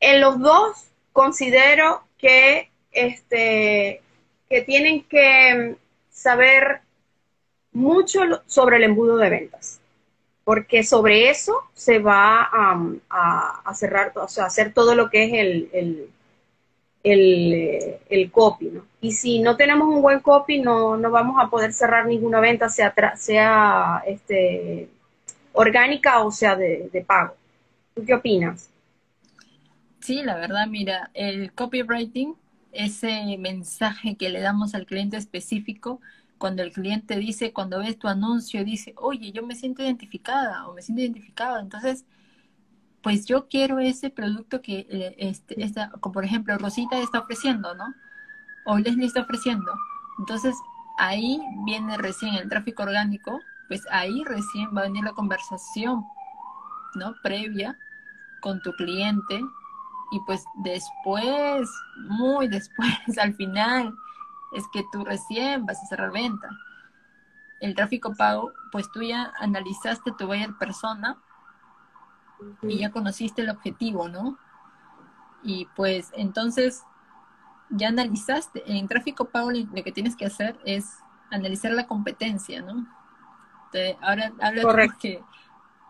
En 0.00 0.20
los 0.20 0.40
dos 0.40 0.88
considero 1.12 2.02
que, 2.18 2.70
este, 2.92 4.02
que 4.48 4.62
tienen 4.62 5.04
que 5.04 5.76
saber 6.20 6.82
mucho 7.72 8.20
sobre 8.46 8.76
el 8.76 8.84
embudo 8.84 9.16
de 9.16 9.30
ventas, 9.30 9.80
porque 10.44 10.82
sobre 10.82 11.30
eso 11.30 11.54
se 11.72 11.98
va 11.98 12.46
a, 12.52 13.74
cerrar, 13.74 14.12
o 14.16 14.28
sea, 14.28 14.44
hacer 14.44 14.74
todo 14.74 14.94
lo 14.94 15.08
que 15.08 15.24
es 15.24 15.32
el, 15.32 16.10
el, 17.02 17.98
el, 18.10 18.30
copy, 18.30 18.66
¿no? 18.66 18.84
Y 19.00 19.12
si 19.12 19.38
no 19.38 19.56
tenemos 19.56 19.88
un 19.88 20.02
buen 20.02 20.20
copy, 20.20 20.58
no, 20.58 20.98
no 20.98 21.10
vamos 21.10 21.42
a 21.42 21.48
poder 21.48 21.72
cerrar 21.72 22.04
ninguna 22.04 22.40
venta, 22.40 22.68
sea, 22.68 22.92
sea 23.16 24.02
este, 24.06 24.90
orgánica 25.54 26.22
o 26.22 26.30
sea 26.30 26.54
de, 26.54 26.90
de 26.92 27.00
pago. 27.00 27.34
¿Tú 27.94 28.04
qué 28.04 28.12
opinas? 28.12 28.68
Sí, 30.00 30.22
la 30.22 30.36
verdad, 30.36 30.66
mira, 30.66 31.10
el 31.14 31.52
copywriting 31.54 32.34
ese 32.72 33.36
mensaje 33.38 34.16
que 34.16 34.28
le 34.28 34.40
damos 34.40 34.74
al 34.74 34.86
cliente 34.86 35.16
específico 35.16 36.00
cuando 36.38 36.62
el 36.62 36.72
cliente 36.72 37.16
dice, 37.16 37.52
cuando 37.52 37.80
ves 37.80 37.98
tu 37.98 38.08
anuncio, 38.08 38.64
dice, 38.64 38.94
oye, 38.96 39.30
yo 39.30 39.44
me 39.44 39.54
siento 39.54 39.82
identificada 39.82 40.66
o 40.66 40.74
me 40.74 40.80
siento 40.80 41.02
identificado, 41.02 41.58
entonces, 41.58 42.06
pues 43.02 43.26
yo 43.26 43.46
quiero 43.48 43.78
ese 43.78 44.08
producto 44.08 44.62
que, 44.62 44.86
eh, 44.88 45.16
este, 45.18 45.68
como 46.00 46.14
por 46.14 46.24
ejemplo, 46.24 46.56
Rosita 46.56 46.98
está 46.98 47.20
ofreciendo, 47.20 47.74
¿no? 47.74 47.94
O 48.64 48.78
Leslie 48.78 49.06
está 49.06 49.22
ofreciendo. 49.22 49.70
Entonces, 50.18 50.54
ahí 50.98 51.40
viene 51.66 51.98
recién 51.98 52.34
el 52.34 52.48
tráfico 52.48 52.84
orgánico, 52.84 53.40
pues 53.68 53.82
ahí 53.90 54.22
recién 54.24 54.74
va 54.74 54.80
a 54.80 54.84
venir 54.84 55.04
la 55.04 55.12
conversación, 55.12 56.06
¿no? 56.94 57.14
Previa 57.22 57.76
con 58.40 58.62
tu 58.62 58.72
cliente 58.72 59.40
Y 60.10 60.20
pues 60.20 60.44
después, 60.56 61.70
muy 62.08 62.48
después, 62.48 62.90
al 63.20 63.34
final, 63.34 63.94
es 64.52 64.64
que 64.72 64.84
tú 64.92 65.04
recién 65.04 65.66
vas 65.66 65.82
a 65.82 65.86
cerrar 65.86 66.12
venta. 66.12 66.48
El 67.60 67.74
tráfico 67.74 68.14
pago, 68.14 68.52
pues 68.72 68.90
tú 68.90 69.02
ya 69.02 69.32
analizaste 69.38 70.12
tu 70.12 70.26
buyer 70.26 70.56
persona 70.58 71.18
y 72.62 72.78
ya 72.78 72.90
conociste 72.90 73.42
el 73.42 73.50
objetivo, 73.50 74.08
¿no? 74.08 74.38
Y 75.42 75.66
pues 75.76 76.10
entonces 76.14 76.84
ya 77.68 77.88
analizaste, 77.88 78.62
en 78.66 78.88
tráfico 78.88 79.26
pago 79.26 79.50
lo 79.50 79.84
que 79.84 79.92
tienes 79.92 80.16
que 80.16 80.26
hacer 80.26 80.58
es 80.64 80.98
analizar 81.30 81.72
la 81.72 81.86
competencia, 81.86 82.62
¿no? 82.62 82.86
ahora 84.00 84.32
habla 84.40 84.88
que 84.98 85.22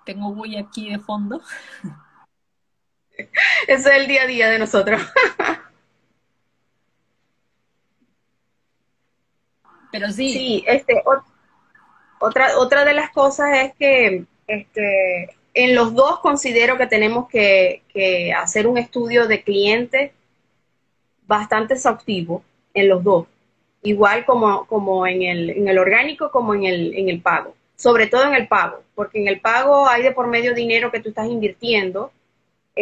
tengo 0.04 0.34
bulla 0.34 0.60
aquí 0.60 0.90
de 0.90 0.98
fondo. 0.98 1.40
Eso 3.66 3.90
es 3.90 3.96
el 3.96 4.06
día 4.06 4.22
a 4.22 4.26
día 4.26 4.48
de 4.50 4.58
nosotros. 4.58 5.00
Pero 9.92 10.08
sí. 10.10 10.32
Sí, 10.32 10.64
este, 10.66 11.02
otra, 12.20 12.58
otra 12.58 12.84
de 12.84 12.94
las 12.94 13.10
cosas 13.10 13.48
es 13.54 13.74
que 13.74 14.24
este, 14.46 15.30
en 15.54 15.74
los 15.74 15.94
dos 15.94 16.20
considero 16.20 16.76
que 16.76 16.86
tenemos 16.86 17.28
que, 17.28 17.82
hacer 18.36 18.66
un 18.66 18.78
estudio 18.78 19.26
de 19.26 19.42
cliente 19.42 20.12
bastante 21.26 21.74
exhaustivo 21.74 22.42
en 22.74 22.88
los 22.88 23.02
dos, 23.02 23.26
igual 23.82 24.24
como, 24.24 24.66
como 24.66 25.06
en, 25.06 25.22
el, 25.22 25.50
en 25.50 25.68
el 25.68 25.78
orgánico 25.78 26.30
como 26.30 26.54
en 26.54 26.64
el, 26.64 26.94
en 26.94 27.08
el 27.08 27.20
pago, 27.20 27.54
sobre 27.76 28.06
todo 28.06 28.24
en 28.24 28.34
el 28.34 28.48
pago, 28.48 28.82
porque 28.94 29.20
en 29.20 29.28
el 29.28 29.40
pago 29.40 29.88
hay 29.88 30.02
de 30.02 30.12
por 30.12 30.26
medio 30.26 30.54
dinero 30.54 30.90
que 30.90 31.00
tú 31.00 31.10
estás 31.10 31.28
invirtiendo 31.28 32.12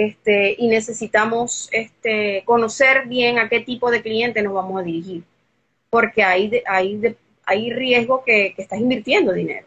este, 0.06 0.54
y 0.58 0.68
necesitamos 0.68 1.68
este, 1.72 2.42
conocer 2.44 3.06
bien 3.06 3.38
a 3.38 3.48
qué 3.48 3.60
tipo 3.60 3.90
de 3.90 4.02
cliente 4.02 4.42
nos 4.42 4.54
vamos 4.54 4.80
a 4.80 4.84
dirigir, 4.84 5.24
porque 5.90 6.22
hay, 6.22 6.62
hay, 6.66 7.16
hay 7.44 7.72
riesgo 7.72 8.22
que, 8.24 8.54
que 8.54 8.62
estás 8.62 8.78
invirtiendo 8.78 9.32
dinero. 9.32 9.66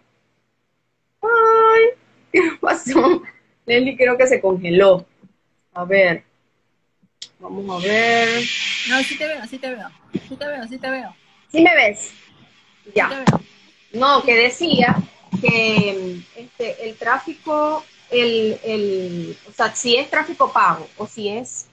Ay, 1.22 2.02
¿Qué 2.32 2.42
pasó? 2.60 3.22
Nelly 3.66 3.96
creo 3.96 4.18
que 4.18 4.28
se 4.28 4.42
congeló. 4.42 5.06
A 5.74 5.86
ver. 5.86 6.24
Vamos 7.40 7.84
a 7.84 7.88
ver. 7.88 8.44
No, 8.90 9.04
sí 9.04 9.18
te 9.18 9.28
veo, 9.28 9.48
sí 9.48 9.58
te 9.58 9.76
veo. 9.76 9.90
Sí 10.28 10.36
te 10.36 10.48
veo, 10.48 10.68
sí 10.68 10.78
te 10.78 10.90
veo. 10.90 11.16
¿Sí 11.52 11.62
me 11.62 11.76
ves? 11.76 12.14
Ya. 12.96 13.26
No, 13.94 14.24
que 14.24 14.36
decía 14.36 14.96
que 15.42 16.22
este, 16.36 16.90
el 16.90 16.96
tráfico, 16.96 17.84
el, 18.12 18.60
el, 18.64 19.38
o 19.50 19.54
sea, 19.54 19.74
si 19.74 19.96
es 19.96 20.10
tráfico 20.10 20.52
pago 20.52 20.88
o 20.98 21.08
si 21.08 21.30
es 21.30 21.68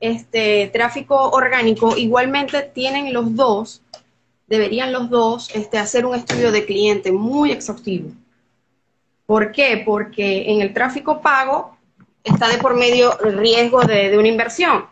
este 0.00 0.68
tráfico 0.72 1.30
orgánico, 1.30 1.96
igualmente 1.96 2.62
tienen 2.62 3.12
los 3.12 3.34
dos, 3.34 3.82
deberían 4.46 4.92
los 4.92 5.10
dos 5.10 5.54
este, 5.54 5.78
hacer 5.78 6.06
un 6.06 6.14
estudio 6.14 6.52
de 6.52 6.64
cliente 6.64 7.12
muy 7.12 7.52
exhaustivo. 7.52 8.10
¿Por 9.26 9.52
qué? 9.52 9.82
Porque 9.84 10.50
en 10.50 10.62
el 10.62 10.72
tráfico 10.72 11.20
pago 11.20 11.76
está 12.24 12.48
de 12.48 12.58
por 12.58 12.76
medio 12.76 13.18
el 13.20 13.38
riesgo 13.38 13.82
de, 13.82 14.16
una 14.16 14.28
inversión. 14.28 14.86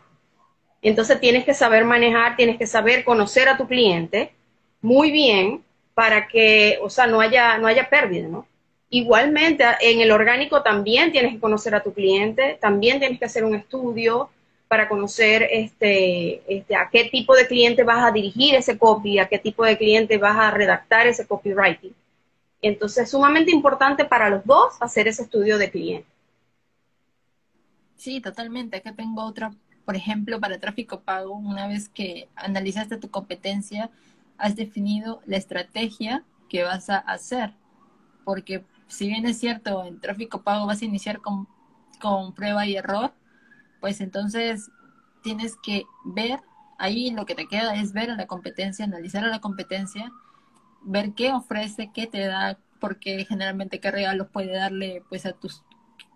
Entonces 0.83 1.21
tienes 1.21 1.45
que 1.45 1.55
saber 1.55 1.85
manejar, 1.85 2.37
tienes 2.37 2.59
que 2.59 2.67
saber 2.67 3.05
conocer 3.05 3.49
a 3.49 3.57
tu 3.57 3.67
cliente 3.67 4.33
muy 4.83 5.11
bien 5.11 5.65
para 5.95 6.29
que, 6.29 6.79
o 6.83 6.91
sea, 6.91 7.07
no 7.07 7.21
haya, 7.21 7.59
no 7.59 7.67
haya 7.67 7.89
pérdida, 7.89 8.29
¿no? 8.29 8.47
Igualmente, 8.89 9.65
en 9.81 10.01
el 10.01 10.13
orgánico 10.13 10.63
también 10.63 11.11
tienes 11.11 11.33
que 11.35 11.41
conocer 11.41 11.75
a 11.75 11.83
tu 11.83 11.93
cliente, 11.93 12.57
también 12.61 13.01
tienes 13.01 13.19
que 13.19 13.25
hacer 13.25 13.45
un 13.45 13.55
estudio 13.55 14.31
para 14.69 14.89
conocer 14.89 15.49
este, 15.51 16.43
este, 16.53 16.77
a 16.77 16.89
qué 16.91 17.05
tipo 17.05 17.35
de 17.35 17.47
cliente 17.47 17.85
vas 17.85 18.05
a 18.05 18.13
dirigir 18.13 18.55
ese 18.55 18.79
copy, 18.79 19.19
a 19.19 19.29
qué 19.29 19.39
tipo 19.39 19.65
de 19.65 19.77
cliente 19.77 20.19
vas 20.19 20.37
a 20.37 20.51
redactar 20.51 21.07
ese 21.07 21.27
copywriting. 21.27 21.95
Entonces 22.63 23.05
es 23.05 23.11
sumamente 23.11 23.51
importante 23.51 24.05
para 24.05 24.31
los 24.31 24.45
dos 24.45 24.75
hacer 24.81 25.09
ese 25.09 25.23
estudio 25.23 25.59
de 25.59 25.71
cliente. 25.71 26.09
Sí, 27.97 28.21
totalmente. 28.21 28.77
Acá 28.77 28.93
tengo 28.93 29.25
otra, 29.25 29.53
por 29.85 29.97
ejemplo, 29.97 30.41
para 30.41 30.59
tráfico 30.59 31.01
pago, 31.01 31.35
una 31.35 31.67
vez 31.69 31.89
que 31.89 32.29
analizaste 32.35 32.97
tu 32.97 33.11
competencia, 33.11 33.91
has 34.39 34.57
definido 34.57 35.23
la 35.27 35.37
estrategia 35.37 36.25
que 36.49 36.63
vas 36.63 36.91
a 36.91 36.99
hacer. 36.99 37.53
Porque 38.25 38.65
si 38.89 39.09
bien 39.09 39.27
es 39.27 39.39
cierto, 39.39 39.85
en 39.85 40.01
tráfico 40.01 40.43
pago 40.43 40.67
vas 40.67 40.83
a 40.83 40.85
iniciar 40.85 41.21
con, 41.21 41.49
con 42.01 42.35
prueba 42.35 42.67
y 42.67 42.77
error, 42.77 43.13
pues 43.81 44.01
entonces 44.01 44.71
tienes 45.23 45.57
que 45.63 45.85
ver, 46.05 46.41
ahí 46.79 47.11
lo 47.11 47.27
que 47.27 47.35
te 47.35 47.49
queda 47.49 47.75
es 47.77 47.93
ver 47.93 48.11
a 48.11 48.17
la 48.17 48.27
competencia, 48.27 48.85
analizar 48.85 49.25
a 49.25 49.29
la 49.29 49.41
competencia 49.41 50.13
ver 50.87 51.13
qué 51.15 51.33
ofrece, 51.33 51.91
qué 51.93 52.07
te 52.07 52.27
da, 52.27 52.59
porque 52.81 53.25
generalmente 53.25 53.81
qué 53.81 53.91
regalos 53.91 54.29
puede 54.33 54.53
darle 54.53 55.03
pues 55.09 55.27
a 55.27 55.33
tus 55.33 55.63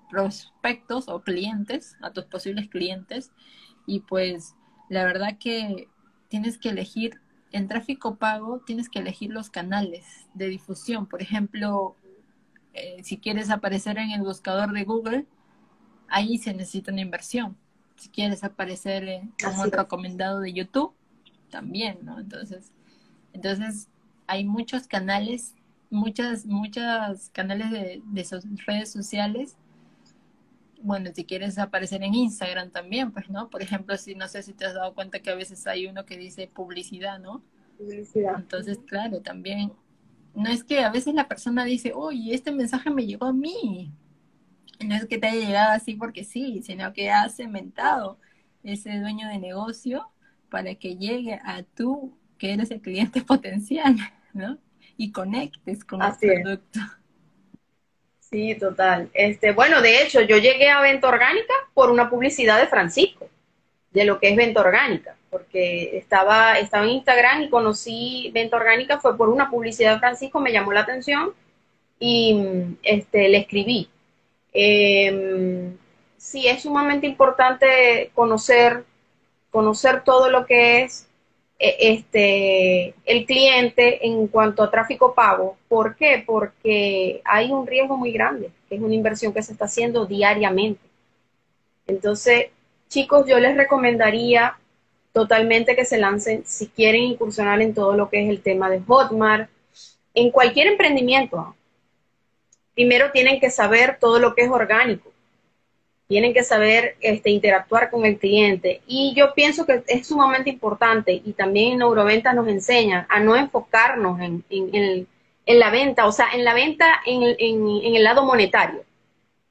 prospectos 0.08 1.08
o 1.08 1.22
clientes, 1.22 1.96
a 2.00 2.12
tus 2.12 2.24
posibles 2.24 2.68
clientes. 2.68 3.32
Y 3.86 4.00
pues 4.00 4.54
la 4.88 5.04
verdad 5.04 5.38
que 5.38 5.88
tienes 6.28 6.58
que 6.58 6.70
elegir, 6.70 7.20
en 7.52 7.66
tráfico 7.66 8.16
pago 8.16 8.60
tienes 8.60 8.88
que 8.88 9.00
elegir 9.00 9.30
los 9.30 9.50
canales 9.50 10.28
de 10.34 10.46
difusión. 10.46 11.06
Por 11.06 11.20
ejemplo, 11.20 11.96
eh, 12.74 13.02
si 13.02 13.18
quieres 13.18 13.50
aparecer 13.50 13.98
en 13.98 14.10
el 14.10 14.22
buscador 14.22 14.72
de 14.72 14.84
Google, 14.84 15.26
ahí 16.08 16.38
se 16.38 16.52
necesita 16.54 16.92
una 16.92 17.00
inversión. 17.00 17.56
Si 17.96 18.08
quieres 18.08 18.44
aparecer 18.44 19.22
como 19.42 19.64
el 19.64 19.72
recomendado 19.72 20.40
de 20.40 20.52
YouTube, 20.52 20.94
también, 21.50 21.98
¿no? 22.02 22.18
Entonces, 22.18 22.72
entonces 23.34 23.88
hay 24.26 24.44
muchos 24.44 24.86
canales, 24.86 25.54
muchas, 25.90 26.46
muchas 26.46 27.28
canales 27.30 27.70
de, 27.70 28.02
redes 28.66 28.90
sociales. 28.90 29.56
Bueno, 30.82 31.10
si 31.14 31.24
quieres 31.24 31.58
aparecer 31.58 32.02
en 32.02 32.14
Instagram 32.14 32.70
también, 32.70 33.12
pues, 33.12 33.28
¿no? 33.28 33.50
Por 33.50 33.60
ejemplo, 33.60 33.96
si 33.98 34.14
no 34.14 34.28
sé 34.28 34.42
si 34.42 34.54
te 34.54 34.64
has 34.64 34.74
dado 34.74 34.94
cuenta 34.94 35.20
que 35.20 35.30
a 35.30 35.34
veces 35.34 35.66
hay 35.66 35.86
uno 35.86 36.06
que 36.06 36.16
dice 36.16 36.46
publicidad, 36.46 37.18
¿no? 37.18 37.42
Publicidad. 37.76 38.36
Entonces, 38.36 38.78
claro, 38.86 39.20
también, 39.20 39.72
no 40.40 40.50
es 40.50 40.64
que 40.64 40.80
a 40.80 40.90
veces 40.90 41.14
la 41.14 41.28
persona 41.28 41.64
dice, 41.64 41.92
oye, 41.94 42.34
este 42.34 42.50
mensaje 42.50 42.90
me 42.90 43.06
llegó 43.06 43.26
a 43.26 43.32
mí. 43.32 43.92
No 44.84 44.94
es 44.94 45.06
que 45.06 45.18
te 45.18 45.26
haya 45.26 45.46
llegado 45.46 45.72
así 45.72 45.94
porque 45.94 46.24
sí, 46.24 46.62
sino 46.62 46.92
que 46.92 47.10
has 47.10 47.36
cementado 47.36 48.18
ese 48.62 48.98
dueño 48.98 49.28
de 49.28 49.38
negocio 49.38 50.08
para 50.48 50.74
que 50.74 50.96
llegue 50.96 51.34
a 51.44 51.62
tú, 51.62 52.16
que 52.38 52.54
eres 52.54 52.70
el 52.70 52.80
cliente 52.80 53.20
potencial. 53.26 53.96
¿no? 54.32 54.58
Y 54.96 55.12
conectes 55.12 55.84
con 55.84 56.02
el 56.02 56.12
producto. 56.18 56.80
Sí, 58.18 58.54
total. 58.58 59.10
Este, 59.12 59.52
bueno, 59.52 59.82
de 59.82 60.02
hecho, 60.02 60.20
yo 60.20 60.38
llegué 60.38 60.70
a 60.70 60.80
Venta 60.80 61.08
Orgánica 61.08 61.52
por 61.74 61.90
una 61.90 62.08
publicidad 62.08 62.60
de 62.60 62.68
Francisco, 62.68 63.28
de 63.90 64.04
lo 64.04 64.20
que 64.20 64.30
es 64.30 64.36
Venta 64.36 64.60
Orgánica, 64.60 65.16
porque 65.30 65.96
estaba, 65.96 66.58
estaba 66.58 66.84
en 66.84 66.90
Instagram 66.90 67.42
y 67.42 67.50
conocí 67.50 68.30
Venta 68.34 68.56
Orgánica, 68.56 68.98
fue 68.98 69.16
por 69.16 69.28
una 69.28 69.50
publicidad 69.50 69.94
de 69.94 70.00
Francisco, 70.00 70.40
me 70.40 70.52
llamó 70.52 70.72
la 70.72 70.80
atención 70.80 71.32
y 71.98 72.76
este, 72.82 73.28
le 73.28 73.38
escribí. 73.38 73.88
Em, 74.52 75.76
sí, 76.16 76.48
es 76.48 76.62
sumamente 76.62 77.06
importante 77.06 78.10
conocer, 78.14 78.84
conocer 79.50 80.02
todo 80.02 80.30
lo 80.30 80.46
que 80.46 80.82
es 80.82 81.06
e, 81.58 81.76
este, 81.92 82.94
el 83.04 83.26
cliente 83.26 84.06
en 84.06 84.26
cuanto 84.28 84.62
a 84.62 84.70
tráfico 84.70 85.14
pago. 85.14 85.56
¿Por 85.68 85.94
qué? 85.94 86.24
Porque 86.26 87.20
hay 87.24 87.52
un 87.52 87.66
riesgo 87.66 87.96
muy 87.96 88.12
grande, 88.12 88.50
que 88.68 88.76
es 88.76 88.80
una 88.80 88.94
inversión 88.94 89.32
que 89.32 89.42
se 89.42 89.52
está 89.52 89.66
haciendo 89.66 90.06
diariamente. 90.06 90.80
Entonces, 91.86 92.46
chicos, 92.88 93.26
yo 93.28 93.38
les 93.38 93.56
recomendaría 93.56 94.58
totalmente 95.12 95.76
que 95.76 95.84
se 95.84 95.98
lancen 95.98 96.44
si 96.46 96.68
quieren 96.68 97.02
incursionar 97.02 97.60
en 97.60 97.74
todo 97.74 97.94
lo 97.94 98.08
que 98.08 98.22
es 98.22 98.30
el 98.30 98.42
tema 98.42 98.70
de 98.70 98.80
Hotmart, 98.80 99.50
en 100.14 100.30
cualquier 100.30 100.68
emprendimiento. 100.68 101.54
Primero 102.74 103.10
tienen 103.12 103.40
que 103.40 103.50
saber 103.50 103.98
todo 104.00 104.18
lo 104.18 104.34
que 104.34 104.42
es 104.42 104.50
orgánico 104.50 105.10
tienen 106.10 106.34
que 106.34 106.42
saber 106.42 106.96
este, 107.00 107.30
interactuar 107.30 107.88
con 107.88 108.04
el 108.04 108.18
cliente. 108.18 108.80
Y 108.88 109.14
yo 109.16 109.32
pienso 109.32 109.64
que 109.64 109.84
es 109.86 110.08
sumamente 110.08 110.50
importante 110.50 111.12
y 111.12 111.34
también 111.34 111.74
en 111.74 111.78
Neuroventa 111.78 112.32
nos 112.32 112.48
enseñan 112.48 113.06
a 113.08 113.20
no 113.20 113.36
enfocarnos 113.36 114.18
en, 114.20 115.06
la 115.46 115.70
venta, 115.70 116.08
o 116.08 116.10
sea, 116.10 116.26
en 116.34 116.44
la 116.44 116.52
venta 116.52 117.00
en, 117.06 117.22
el 117.94 118.02
lado 118.02 118.24
monetario. 118.24 118.82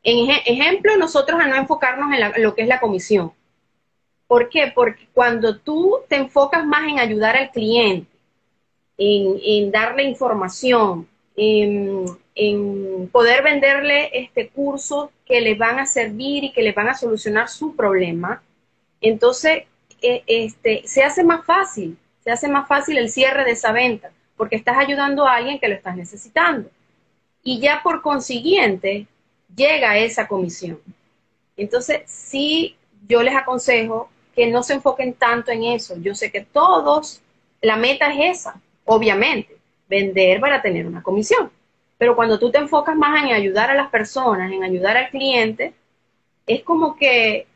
En 0.04 0.30
ejemplo, 0.30 0.98
nosotros 0.98 1.40
a 1.40 1.48
no 1.48 1.56
enfocarnos 1.56 2.12
en, 2.12 2.44
lo 2.44 2.54
que 2.54 2.64
es 2.64 2.68
la 2.68 2.82
comisión. 2.82 3.32
¿Por 4.30 4.48
qué? 4.48 4.72
Porque 4.76 5.08
cuando 5.12 5.58
tú 5.58 6.02
te 6.08 6.16
enfocas 6.16 6.64
más 6.64 6.88
en 6.88 7.00
ayudar 7.00 7.36
al 7.36 7.50
cliente, 7.50 8.16
en, 8.96 9.72
darle 9.72 10.04
información, 10.04 11.08
en, 11.36 12.06
poder 13.12 13.44
venderle 13.44 14.12
este 14.14 14.50
curso 14.50 15.12
que 15.26 15.42
le 15.42 15.56
van 15.56 15.80
a 15.80 15.88
servir 15.88 16.44
y 16.44 16.52
que 16.52 16.62
le 16.62 16.74
van 16.74 16.90
a 16.90 16.94
solucionar 16.94 17.50
su 17.50 17.76
problema, 17.76 18.44
Entonces, 19.02 19.64
eh, 20.00 20.24
este, 20.28 20.84
se 20.86 21.02
hace 21.04 21.24
más 21.24 21.44
fácil, 21.44 21.98
se 22.24 22.30
hace 22.30 22.48
más 22.48 22.68
fácil 22.68 23.00
el 23.00 23.10
cierre 23.10 23.44
de 23.46 23.52
esa 23.54 23.72
venta, 23.72 24.12
porque 24.38 24.58
estás 24.58 24.78
ayudando 24.78 25.26
a 25.26 25.38
alguien 25.38 25.58
que 25.60 25.70
lo 25.70 25.74
estás 25.74 25.96
necesitando. 25.98 26.70
Y 27.42 27.60
ya 27.60 27.82
por 27.82 28.04
consiguiente, 28.04 29.08
llega 29.56 29.98
esa 29.98 30.28
comisión. 30.28 30.80
Entonces, 31.58 32.04
sí, 32.06 32.76
yo 33.08 33.24
les 33.24 33.36
aconsejo 33.36 34.12
que 34.40 34.48
no 34.48 34.64
se 34.64 34.76
enfoquen 34.76 35.16
tanto 35.16 35.52
en 35.52 35.66
eso. 35.66 35.98
Yo 36.00 36.16
sé 36.16 36.32
que 36.32 36.40
todos, 36.40 37.22
la 37.60 37.76
meta 37.76 38.10
es 38.14 38.38
esa, 38.40 38.56
obviamente, 38.86 39.58
vender 39.90 40.40
para 40.40 40.62
tener 40.62 40.88
una 40.88 41.04
comisión. 41.04 41.52
Pero 41.98 42.16
cuando 42.16 42.40
tú 42.40 42.50
te 42.50 42.58
enfocas 42.58 42.96
más 42.96 43.22
en 43.22 43.34
ayudar 43.34 43.70
a 43.70 43.76
las 43.76 43.90
personas, 43.90 44.50
en 44.50 44.64
ayudar 44.64 44.96
al 44.96 45.10
cliente, 45.10 45.74
es 46.48 46.64
como 46.64 46.96
que, 46.96 47.48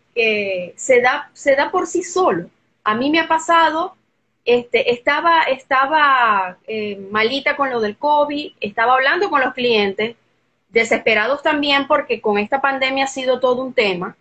se, 0.75 0.99
da, 0.99 1.31
se 1.31 1.55
da 1.55 1.71
por 1.71 1.87
sí 1.87 2.03
solo. 2.03 2.49
A 2.83 2.95
mí 2.95 3.09
me 3.09 3.21
ha 3.21 3.29
pasado, 3.29 3.95
este, 4.43 4.91
estaba, 4.91 5.43
estaba 5.43 6.57
eh, 6.67 6.97
malita 7.09 7.55
con 7.55 7.69
lo 7.69 7.79
del 7.79 7.95
COVID, 7.95 8.55
estaba 8.59 8.95
hablando 8.95 9.29
con 9.29 9.39
los 9.39 9.53
clientes, 9.53 10.17
desesperados 10.67 11.41
también 11.43 11.87
porque 11.87 12.19
con 12.19 12.37
esta 12.37 12.59
pandemia 12.59 13.05
ha 13.05 13.07
sido 13.07 13.39
todo 13.39 13.63
un 13.63 13.71
tema. 13.73 14.17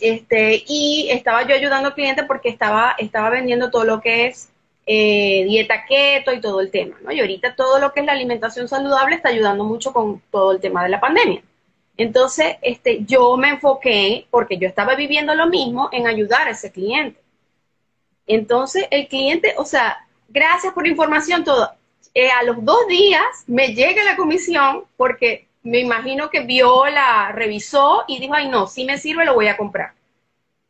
Este, 0.00 0.64
y 0.66 1.08
estaba 1.10 1.46
yo 1.46 1.54
ayudando 1.54 1.88
al 1.88 1.94
cliente 1.94 2.24
porque 2.24 2.48
estaba, 2.48 2.94
estaba 2.98 3.30
vendiendo 3.30 3.70
todo 3.70 3.84
lo 3.84 4.00
que 4.00 4.26
es 4.26 4.50
eh, 4.86 5.44
dieta 5.46 5.84
keto 5.84 6.32
y 6.32 6.40
todo 6.40 6.60
el 6.60 6.70
tema, 6.70 6.96
¿no? 7.02 7.10
Y 7.12 7.20
ahorita 7.20 7.56
todo 7.56 7.78
lo 7.78 7.92
que 7.92 8.00
es 8.00 8.06
la 8.06 8.12
alimentación 8.12 8.68
saludable 8.68 9.16
está 9.16 9.30
ayudando 9.30 9.64
mucho 9.64 9.92
con 9.92 10.22
todo 10.30 10.52
el 10.52 10.60
tema 10.60 10.84
de 10.84 10.90
la 10.90 11.00
pandemia. 11.00 11.42
Entonces, 11.96 12.56
este, 12.62 13.04
yo 13.04 13.36
me 13.36 13.50
enfoqué, 13.50 14.26
porque 14.30 14.58
yo 14.58 14.68
estaba 14.68 14.94
viviendo 14.94 15.34
lo 15.34 15.48
mismo, 15.48 15.88
en 15.92 16.06
ayudar 16.06 16.46
a 16.46 16.50
ese 16.50 16.70
cliente. 16.70 17.20
Entonces, 18.26 18.86
el 18.90 19.08
cliente, 19.08 19.54
o 19.56 19.64
sea, 19.64 20.06
gracias 20.28 20.72
por 20.72 20.84
la 20.84 20.90
información, 20.90 21.44
todo. 21.44 21.72
Eh, 22.14 22.30
a 22.30 22.42
los 22.44 22.64
dos 22.64 22.86
días 22.88 23.44
me 23.46 23.74
llega 23.74 24.04
la 24.04 24.16
comisión 24.16 24.84
porque 24.96 25.45
me 25.66 25.80
imagino 25.80 26.30
que 26.30 26.40
vio, 26.40 26.86
la 26.86 27.32
revisó 27.32 28.04
y 28.06 28.20
dijo, 28.20 28.34
ay 28.34 28.48
no, 28.48 28.68
si 28.68 28.84
me 28.84 28.98
sirve, 28.98 29.24
lo 29.24 29.34
voy 29.34 29.48
a 29.48 29.56
comprar. 29.56 29.92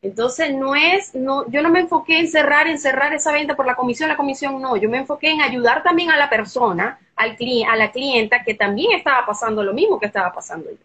Entonces, 0.01 0.55
no 0.55 0.75
es, 0.75 1.15
no, 1.15 1.49
yo 1.51 1.63
no 1.63 1.69
me 1.69 1.81
enfoqué 1.81 2.19
en 2.19 2.29
cerrar, 2.29 2.67
en 2.67 2.79
cerrar 2.79 3.13
esa 3.13 3.33
venta 3.33 3.57
por 3.57 3.67
la 3.67 3.77
comisión, 3.77 4.09
la 4.09 4.17
comisión 4.17 4.61
no, 4.61 4.77
yo 4.77 4.89
me 4.89 4.99
enfoqué 4.99 5.31
en 5.31 5.43
ayudar 5.43 5.83
también 5.83 6.11
a 6.11 6.17
la 6.17 6.31
persona, 6.31 6.99
al 7.15 7.37
a 7.69 7.77
la 7.77 7.93
clienta 7.93 8.43
que 8.43 8.55
también 8.55 8.93
estaba 8.93 9.27
pasando 9.27 9.63
lo 9.63 9.75
mismo 9.75 10.01
que 10.01 10.07
estaba 10.07 10.33
pasando 10.33 10.71
yo. 10.71 10.79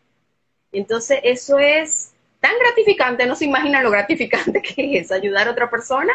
Entonces, 0.73 1.19
eso 1.23 1.59
es 1.59 2.13
tan 2.41 2.57
gratificante, 2.59 3.25
no 3.25 3.35
se 3.35 3.45
imaginan 3.45 3.83
lo 3.83 3.91
gratificante 3.91 4.61
que 4.75 4.97
es 4.97 5.11
ayudar 5.11 5.47
a 5.47 5.51
otra 5.51 5.69
persona. 5.69 6.13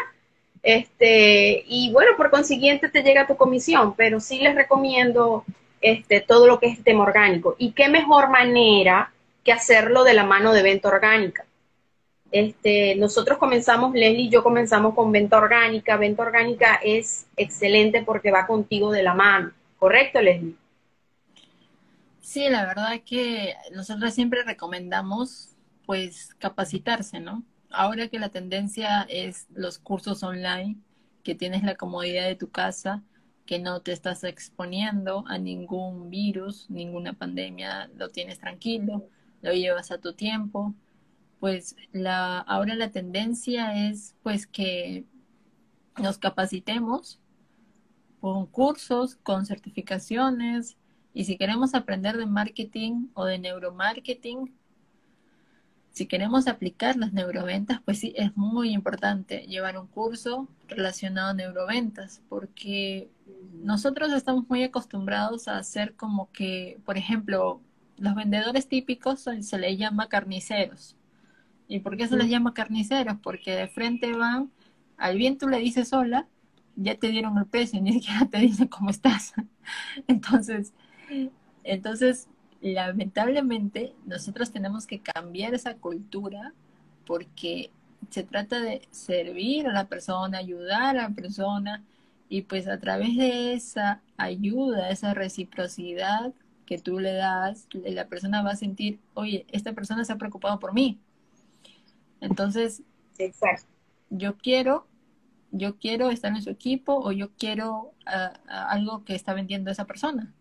Este, 0.61 1.63
y 1.67 1.91
bueno, 1.93 2.11
por 2.17 2.29
consiguiente 2.29 2.89
te 2.89 3.01
llega 3.01 3.25
tu 3.25 3.37
comisión, 3.37 3.95
pero 3.95 4.19
sí 4.19 4.39
les 4.39 4.53
recomiendo 4.53 5.45
este, 5.81 6.21
todo 6.21 6.47
lo 6.47 6.59
que 6.59 6.67
es 6.67 6.83
tema 6.83 7.03
orgánico. 7.03 7.55
Y 7.57 7.71
qué 7.71 7.89
mejor 7.89 8.29
manera 8.29 9.11
que 9.43 9.51
hacerlo 9.51 10.03
de 10.03 10.13
la 10.13 10.23
mano 10.23 10.53
de 10.53 10.63
venta 10.63 10.89
orgánica. 10.89 11.45
Este, 12.31 12.95
nosotros 12.95 13.37
comenzamos, 13.37 13.93
Leslie 13.93 14.25
y 14.25 14.29
yo 14.29 14.43
comenzamos 14.43 14.93
con 14.93 15.11
venta 15.11 15.37
orgánica. 15.37 15.97
Venta 15.97 16.23
orgánica 16.23 16.79
es 16.83 17.27
excelente 17.37 18.03
porque 18.03 18.31
va 18.31 18.47
contigo 18.47 18.91
de 18.91 19.03
la 19.03 19.13
mano. 19.13 19.51
¿Correcto, 19.79 20.21
Leslie? 20.21 20.55
Sí, 22.19 22.49
la 22.49 22.65
verdad 22.65 22.99
que 23.05 23.55
nosotros 23.73 24.13
siempre 24.13 24.43
recomendamos 24.43 25.55
pues 25.85 26.35
capacitarse, 26.39 27.21
¿no? 27.21 27.43
Ahora 27.69 28.09
que 28.09 28.19
la 28.19 28.29
tendencia 28.29 29.05
es 29.09 29.47
los 29.53 29.79
cursos 29.79 30.23
online, 30.23 30.75
que 31.23 31.35
tienes 31.35 31.63
la 31.63 31.75
comodidad 31.75 32.25
de 32.25 32.35
tu 32.35 32.49
casa, 32.49 33.01
que 33.47 33.57
no 33.57 33.81
te 33.81 33.93
estás 33.93 34.23
exponiendo 34.23 35.23
a 35.27 35.39
ningún 35.39 36.11
virus, 36.11 36.69
ninguna 36.69 37.13
pandemia, 37.13 37.89
lo 37.97 38.09
tienes 38.09 38.37
tranquilo, 38.39 39.09
lo 39.41 39.53
llevas 39.53 39.89
a 39.91 39.97
tu 39.97 40.13
tiempo, 40.13 40.75
pues 41.39 41.75
la, 41.91 42.39
ahora 42.39 42.75
la 42.75 42.91
tendencia 42.91 43.89
es 43.89 44.15
pues 44.21 44.45
que 44.45 45.05
nos 45.97 46.19
capacitemos 46.19 47.19
con 48.19 48.45
cursos, 48.45 49.15
con 49.15 49.45
certificaciones, 49.45 50.77
y 51.13 51.23
si 51.25 51.37
queremos 51.37 51.73
aprender 51.73 52.17
de 52.17 52.27
marketing 52.27 53.07
o 53.15 53.25
de 53.25 53.39
neuromarketing, 53.39 54.53
si 55.97 56.05
queremos 56.05 56.47
aplicar 56.47 56.95
las 56.95 57.11
neuroventas, 57.11 57.81
pues 57.83 57.99
sí, 57.99 58.13
es 58.15 58.37
muy 58.37 58.69
importante 58.69 59.47
llevar 59.47 59.79
un 59.79 59.87
curso 59.87 60.47
relacionado 60.67 61.31
a 61.31 61.33
neuroventas, 61.33 62.21
porque 62.29 63.09
nosotros 63.63 64.13
estamos 64.13 64.47
muy 64.47 64.63
acostumbrados 64.63 65.47
a 65.47 65.57
hacer 65.57 65.95
como 65.95 66.31
que, 66.31 66.79
por 66.85 66.97
ejemplo, 66.97 67.61
los 67.97 68.13
vendedores 68.13 68.67
típicos 68.67 69.21
se 69.21 69.57
les 69.57 69.77
llama 69.79 70.07
carniceros. 70.07 70.95
¿Y 71.67 71.79
por 71.79 71.97
qué 71.97 72.07
se 72.07 72.15
les 72.15 72.29
llama 72.29 72.53
carniceros? 72.53 73.17
Porque 73.23 73.55
de 73.55 73.67
frente 73.67 74.13
van, 74.13 74.51
al 74.97 75.17
bien 75.17 75.39
tú 75.39 75.49
le 75.49 75.57
dices 75.57 75.93
hola, 75.93 76.27
ya 76.75 76.95
te 76.95 77.09
dieron 77.09 77.39
el 77.39 77.47
precio, 77.47 77.81
ni 77.81 77.93
siquiera 77.93 78.27
te 78.27 78.37
dicen 78.37 78.67
cómo 78.67 78.91
estás. 78.91 79.33
Entonces, 80.07 80.73
entonces, 81.63 82.29
lamentablemente, 82.61 83.93
nosotros 84.05 84.51
tenemos 84.51 84.87
que 84.87 84.99
cambiar 84.99 85.53
esa 85.53 85.75
cultura 85.75 86.53
porque 87.05 87.71
se 88.09 88.23
trata 88.23 88.59
de 88.59 88.81
servir 88.91 89.67
a 89.67 89.73
la 89.73 89.85
persona, 89.87 90.37
ayudar 90.37 90.97
a 90.97 91.03
la 91.03 91.09
persona, 91.09 91.83
y 92.29 92.41
pues 92.41 92.67
a 92.67 92.79
través 92.79 93.15
de 93.15 93.53
esa 93.53 94.01
ayuda, 94.17 94.89
esa 94.89 95.13
reciprocidad 95.13 96.33
que 96.65 96.77
tú 96.77 96.99
le 96.99 97.13
das, 97.13 97.67
la 97.71 98.07
persona 98.07 98.43
va 98.43 98.51
a 98.51 98.55
sentir, 98.57 98.99
oye, 99.13 99.45
esta 99.51 99.73
persona 99.73 100.03
se 100.03 100.11
ha 100.11 100.17
preocupado 100.17 100.59
por 100.59 100.73
mí, 100.73 100.99
entonces, 102.21 102.81
yo 104.09 104.37
quiero, 104.37 104.87
yo 105.51 105.77
quiero 105.77 106.09
estar 106.09 106.31
en 106.35 106.41
su 106.41 106.49
equipo 106.49 106.97
o 106.97 107.11
yo 107.11 107.31
quiero 107.37 107.91
ah, 108.05 108.33
ah, 108.47 108.69
algo 108.69 109.03
que 109.03 109.15
está 109.15 109.33
vendiendo 109.33 109.71
esa 109.71 109.85
persona. 109.85 110.33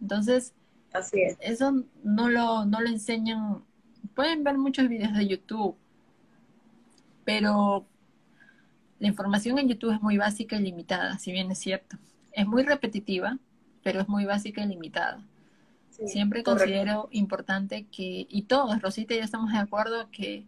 Entonces, 0.00 0.54
Así 0.92 1.20
es. 1.20 1.36
eso 1.40 1.84
no 2.02 2.28
lo, 2.28 2.64
no 2.64 2.80
lo 2.80 2.88
enseñan. 2.88 3.62
Pueden 4.14 4.44
ver 4.44 4.58
muchos 4.58 4.88
videos 4.88 5.14
de 5.14 5.26
YouTube, 5.26 5.76
pero 7.24 7.86
la 8.98 9.08
información 9.08 9.58
en 9.58 9.68
YouTube 9.68 9.92
es 9.92 10.02
muy 10.02 10.16
básica 10.18 10.56
y 10.56 10.62
limitada, 10.62 11.18
si 11.18 11.32
bien 11.32 11.50
es 11.50 11.58
cierto. 11.58 11.98
Es 12.32 12.46
muy 12.46 12.62
repetitiva, 12.62 13.38
pero 13.82 14.00
es 14.00 14.08
muy 14.08 14.24
básica 14.24 14.62
y 14.62 14.66
limitada. 14.66 15.22
Siempre 16.06 16.44
considero 16.44 17.08
importante 17.10 17.86
que, 17.86 18.26
y 18.28 18.42
todos, 18.42 18.80
Rosita 18.80 19.14
ya 19.16 19.24
estamos 19.24 19.52
de 19.52 19.58
acuerdo 19.58 20.08
que 20.12 20.46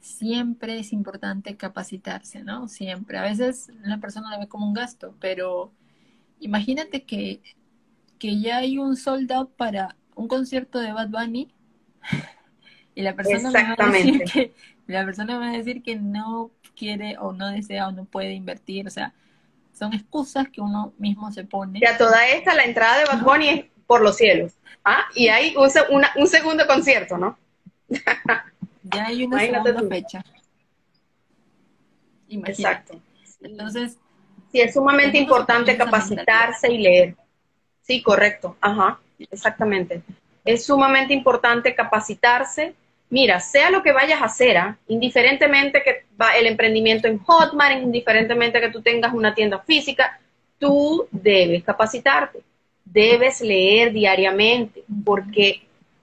siempre 0.00 0.80
es 0.80 0.92
importante 0.92 1.56
capacitarse, 1.56 2.42
¿no? 2.42 2.66
Siempre. 2.66 3.18
A 3.18 3.22
veces 3.22 3.70
la 3.84 3.98
persona 3.98 4.32
lo 4.32 4.40
ve 4.40 4.48
como 4.48 4.66
un 4.66 4.74
gasto, 4.74 5.14
pero 5.20 5.72
imagínate 6.40 7.04
que, 7.04 7.40
que 8.22 8.38
ya 8.38 8.58
hay 8.58 8.78
un 8.78 8.96
sold 8.96 9.32
para 9.56 9.96
un 10.14 10.28
concierto 10.28 10.78
de 10.78 10.92
Bad 10.92 11.08
Bunny 11.08 11.52
y 12.94 13.02
la 13.02 13.16
persona 13.16 13.50
va 13.50 13.84
a 13.84 13.90
decir 13.90 14.22
que 14.32 14.52
la 14.86 15.04
persona 15.04 15.38
va 15.40 15.48
a 15.48 15.52
decir 15.56 15.82
que 15.82 15.96
no 15.96 16.52
quiere 16.76 17.18
o 17.18 17.32
no 17.32 17.48
desea 17.48 17.88
o 17.88 17.90
no 17.90 18.04
puede 18.04 18.32
invertir, 18.34 18.86
o 18.86 18.90
sea, 18.90 19.12
son 19.72 19.92
excusas 19.92 20.48
que 20.50 20.60
uno 20.60 20.92
mismo 20.98 21.32
se 21.32 21.42
pone. 21.42 21.80
Y 21.82 21.84
a 21.84 21.98
toda 21.98 22.28
esta 22.28 22.54
la 22.54 22.62
entrada 22.62 22.98
de 22.98 23.06
Bad 23.06 23.22
Bunny 23.24 23.48
es 23.48 23.64
por 23.88 24.02
los 24.02 24.16
cielos, 24.16 24.52
¿ah? 24.84 25.02
Y 25.16 25.26
hay 25.26 25.56
un, 25.56 26.04
un 26.14 26.28
segundo 26.28 26.64
concierto, 26.68 27.18
¿no? 27.18 27.36
Ya 28.84 29.06
hay 29.06 29.24
una 29.24 29.40
segunda 29.40 29.82
fecha. 29.88 30.24
Exacto. 32.28 33.00
Entonces. 33.40 33.98
Sí, 34.52 34.60
es 34.60 34.74
sumamente 34.74 35.18
importante 35.18 35.76
capacitarse 35.76 36.70
y 36.70 36.78
leer. 36.78 37.16
Sí, 37.82 38.02
correcto. 38.02 38.56
Ajá, 38.60 39.00
exactamente. 39.30 40.02
Es 40.44 40.64
sumamente 40.64 41.12
importante 41.14 41.74
capacitarse. 41.74 42.74
Mira, 43.10 43.40
sea 43.40 43.70
lo 43.70 43.82
que 43.82 43.92
vayas 43.92 44.22
a 44.22 44.26
hacer, 44.26 44.56
¿ah? 44.56 44.78
indiferentemente 44.88 45.82
que 45.82 46.06
va 46.20 46.36
el 46.36 46.46
emprendimiento 46.46 47.08
en 47.08 47.18
Hotmart, 47.18 47.82
indiferentemente 47.82 48.60
que 48.60 48.70
tú 48.70 48.80
tengas 48.80 49.12
una 49.12 49.34
tienda 49.34 49.58
física, 49.58 50.18
tú 50.58 51.06
debes 51.10 51.62
capacitarte, 51.62 52.40
debes 52.84 53.42
leer 53.42 53.92
diariamente, 53.92 54.82
porque 55.04 55.62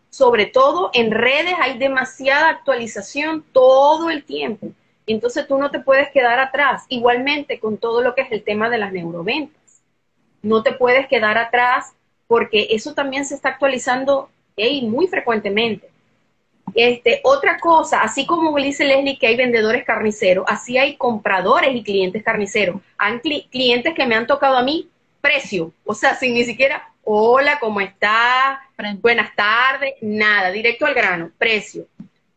sobre 0.10 0.46
todo 0.46 0.92
en 0.94 1.12
redes 1.12 1.56
hay 1.60 1.78
demasiada 1.78 2.50
actualización 2.50 3.44
todo 3.54 4.10
el 4.10 4.24
tiempo. 4.24 4.70
Entonces 5.08 5.48
tú 5.48 5.58
no 5.58 5.72
te 5.72 5.80
puedes 5.80 6.10
quedar 6.12 6.40
atrás. 6.40 6.86
Igualmente 6.90 7.60
con 7.60 7.78
todo 7.78 8.02
lo 8.02 8.14
que 8.14 8.22
es 8.22 8.32
el 8.32 8.44
tema 8.44 8.70
de 8.70 8.78
las 8.78 8.92
neuroventas. 8.92 9.59
No 10.42 10.64
te 10.64 10.74
puedes 10.74 11.08
quedar 11.08 11.38
atrás 11.38 11.94
porque 12.28 12.68
eso 12.72 12.94
también 12.94 13.26
se 13.26 13.36
está 13.36 13.50
actualizando 13.50 14.30
muy 14.84 15.08
frecuentemente. 15.08 15.90
Este, 16.76 17.22
otra 17.24 17.58
cosa, 17.58 18.02
así 18.02 18.26
como 18.26 18.56
dice 18.58 18.86
Leslie 18.86 19.18
que 19.18 19.28
hay 19.28 19.36
vendedores 19.36 19.84
carniceros, 19.84 20.46
así 20.48 20.78
hay 20.78 20.98
compradores 20.98 21.76
y 21.76 21.84
clientes 21.84 22.24
carniceros. 22.24 22.82
Hay 22.98 23.20
clientes 23.50 23.94
que 23.96 24.06
me 24.06 24.16
han 24.16 24.28
tocado 24.28 24.58
a 24.58 24.64
mí 24.64 24.88
precio, 25.22 25.74
o 25.86 25.94
sea, 25.94 26.16
sin 26.16 26.34
ni 26.34 26.44
siquiera, 26.44 26.90
hola, 27.04 27.60
¿cómo 27.60 27.82
está? 27.82 28.62
Buenas 29.02 29.36
tardes, 29.36 29.96
nada, 30.02 30.52
directo 30.52 30.86
al 30.86 30.94
grano, 30.94 31.32
precio. 31.38 31.88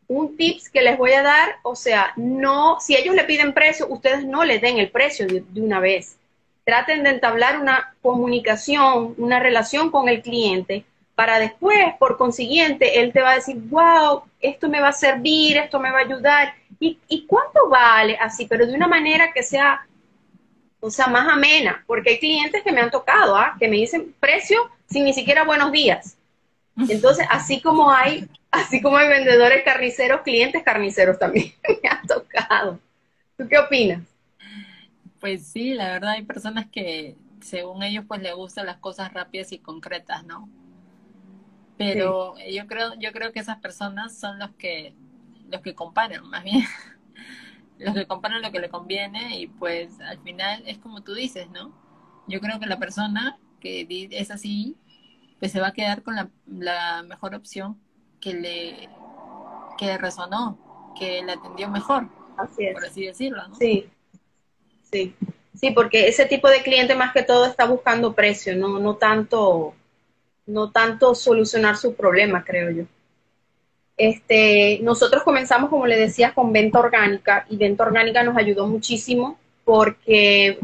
Un 0.09 0.37
tips 0.37 0.71
que 0.71 0.83
les 0.83 0.97
voy 0.97 1.13
a 1.13 1.23
dar, 1.23 1.57
o 1.63 1.75
sea, 1.75 2.13
no, 2.17 2.79
si 2.81 2.97
ellos 2.97 3.15
le 3.15 3.25
piden 3.25 3.53
precio, 3.53 3.87
ustedes 3.89 4.25
no 4.25 4.45
les 4.45 4.61
den 4.61 4.79
el 4.79 4.91
precio 4.91 5.27
de 5.27 5.61
una 5.61 5.79
vez. 5.79 6.17
Traten 6.65 7.03
de 7.03 7.11
entablar 7.11 7.61
una 7.61 7.95
comunicación, 8.03 9.15
una 9.19 9.41
relación 9.41 9.91
con 9.91 10.09
el 10.09 10.23
cliente 10.23 10.85
para 11.15 11.39
después, 11.39 11.95
por 11.99 12.17
consiguiente, 12.17 13.01
él 13.01 13.13
te 13.13 13.21
va 13.21 13.33
a 13.33 13.35
decir, 13.37 13.57
wow, 13.69 14.23
esto 14.41 14.69
me 14.69 14.81
va 14.81 14.89
a 14.89 14.93
servir, 14.93 15.57
esto 15.57 15.79
me 15.79 15.91
va 15.91 15.99
a 15.99 16.03
ayudar. 16.03 16.55
¿Y, 16.81 17.27
cuánto 17.27 17.69
vale? 17.69 18.19
Así, 18.21 18.47
pero 18.47 18.67
de 18.67 18.75
una 18.75 18.89
manera 18.89 19.33
que 19.33 19.45
sea, 19.45 19.87
o 20.81 20.91
sea, 20.91 21.07
más 21.07 21.29
amena, 21.29 21.85
porque 21.87 22.11
hay 22.11 22.19
clientes 22.19 22.63
que 22.65 22.73
me 22.73 22.81
han 22.81 22.91
tocado, 22.91 23.37
¿ah? 23.37 23.55
que 23.59 23.69
me 23.69 23.77
dicen 23.77 24.15
precio 24.19 24.69
sin 24.91 25.05
ni 25.05 25.13
siquiera 25.13 25.45
buenos 25.45 25.71
días. 25.71 26.17
Entonces, 26.89 27.27
así 27.31 27.61
como 27.61 27.93
hay, 27.93 28.27
así 28.51 28.83
como 28.83 28.97
hay 28.97 29.09
vendedores 29.09 29.63
carniceros, 29.65 30.23
clientes 30.23 30.63
carniceros 30.65 31.19
también 31.19 31.53
me 31.83 31.89
han 31.89 32.05
tocado. 32.05 32.81
¿Tú 33.37 33.47
qué 33.49 33.59
opinas? 33.59 34.01
Pues 35.23 35.47
sí, 35.47 35.73
la 35.75 35.85
verdad 35.85 36.11
hay 36.11 36.25
personas 36.25 36.67
que 36.67 37.17
según 37.41 37.85
ellos 37.85 38.05
pues 38.09 38.21
les 38.21 38.35
gustan 38.35 38.67
las 38.67 38.79
cosas 38.79 39.13
rápidas 39.13 39.53
y 39.53 39.61
concretas, 39.61 40.27
¿no? 40.27 40.49
Pero 41.79 42.35
yo 42.51 42.67
creo, 42.67 42.95
yo 42.99 43.13
creo 43.13 43.31
que 43.31 43.39
esas 43.39 43.59
personas 43.59 44.19
son 44.19 44.41
los 44.41 44.51
que, 44.57 44.97
los 45.49 45.61
que 45.61 45.77
comparan, 45.77 46.29
más 46.29 46.43
bien. 46.43 46.65
los 47.79 47.95
que 47.95 48.05
comparan 48.09 48.43
lo 48.43 48.51
que 48.51 48.59
le 48.59 48.69
conviene 48.69 49.39
y 49.39 49.47
pues 49.47 50.01
al 50.01 50.19
final 50.23 50.65
es 50.67 50.79
como 50.79 51.05
tú 51.05 51.15
dices, 51.15 51.49
¿no? 51.51 51.73
Yo 52.27 52.41
creo 52.41 52.59
que 52.59 52.67
la 52.67 52.81
persona 52.81 53.39
que 53.61 53.87
es 54.11 54.33
así, 54.33 54.77
pues 55.39 55.53
se 55.53 55.61
va 55.61 55.69
a 55.69 55.73
quedar 55.73 56.03
con 56.03 56.17
la, 56.49 57.05
mejor 57.05 57.37
opción 57.37 57.79
que 58.21 58.35
le, 58.35 58.89
que 59.79 59.99
resonó, 59.99 60.59
que 60.99 61.23
le 61.23 61.31
atendió 61.31 61.69
mejor, 61.69 62.09
así 62.39 62.67
por 62.73 62.85
así 62.85 63.07
decirlo, 63.07 63.47
¿no? 63.47 63.55
Sí, 63.55 63.89
sí, 64.93 65.15
sí, 65.59 65.71
porque 65.73 66.09
ese 66.09 66.27
tipo 66.27 66.49
de 66.49 66.63
cliente 66.63 66.95
más 66.95 67.13
que 67.13 67.23
todo 67.23 67.47
está 67.47 67.65
buscando 67.67 68.13
precio, 68.13 68.55
no, 68.57 68.79
no 68.79 68.97
tanto 68.97 69.75
no 70.47 70.71
tanto 70.71 71.15
solucionar 71.15 71.77
su 71.77 71.95
problema, 71.95 72.45
creo 72.45 72.71
yo. 72.71 72.85
Este, 73.97 74.81
nosotros 74.83 75.23
comenzamos, 75.23 75.71
como 75.71 75.87
le 75.87 75.97
decía, 75.97 76.35
con 76.35 76.53
venta 76.53 76.81
orgánica 76.81 77.47
y 77.49 77.57
venta 77.57 77.85
orgánica 77.85 78.23
nos 78.23 78.37
ayudó 78.37 78.67
muchísimo 78.67 79.39
porque 79.65 80.59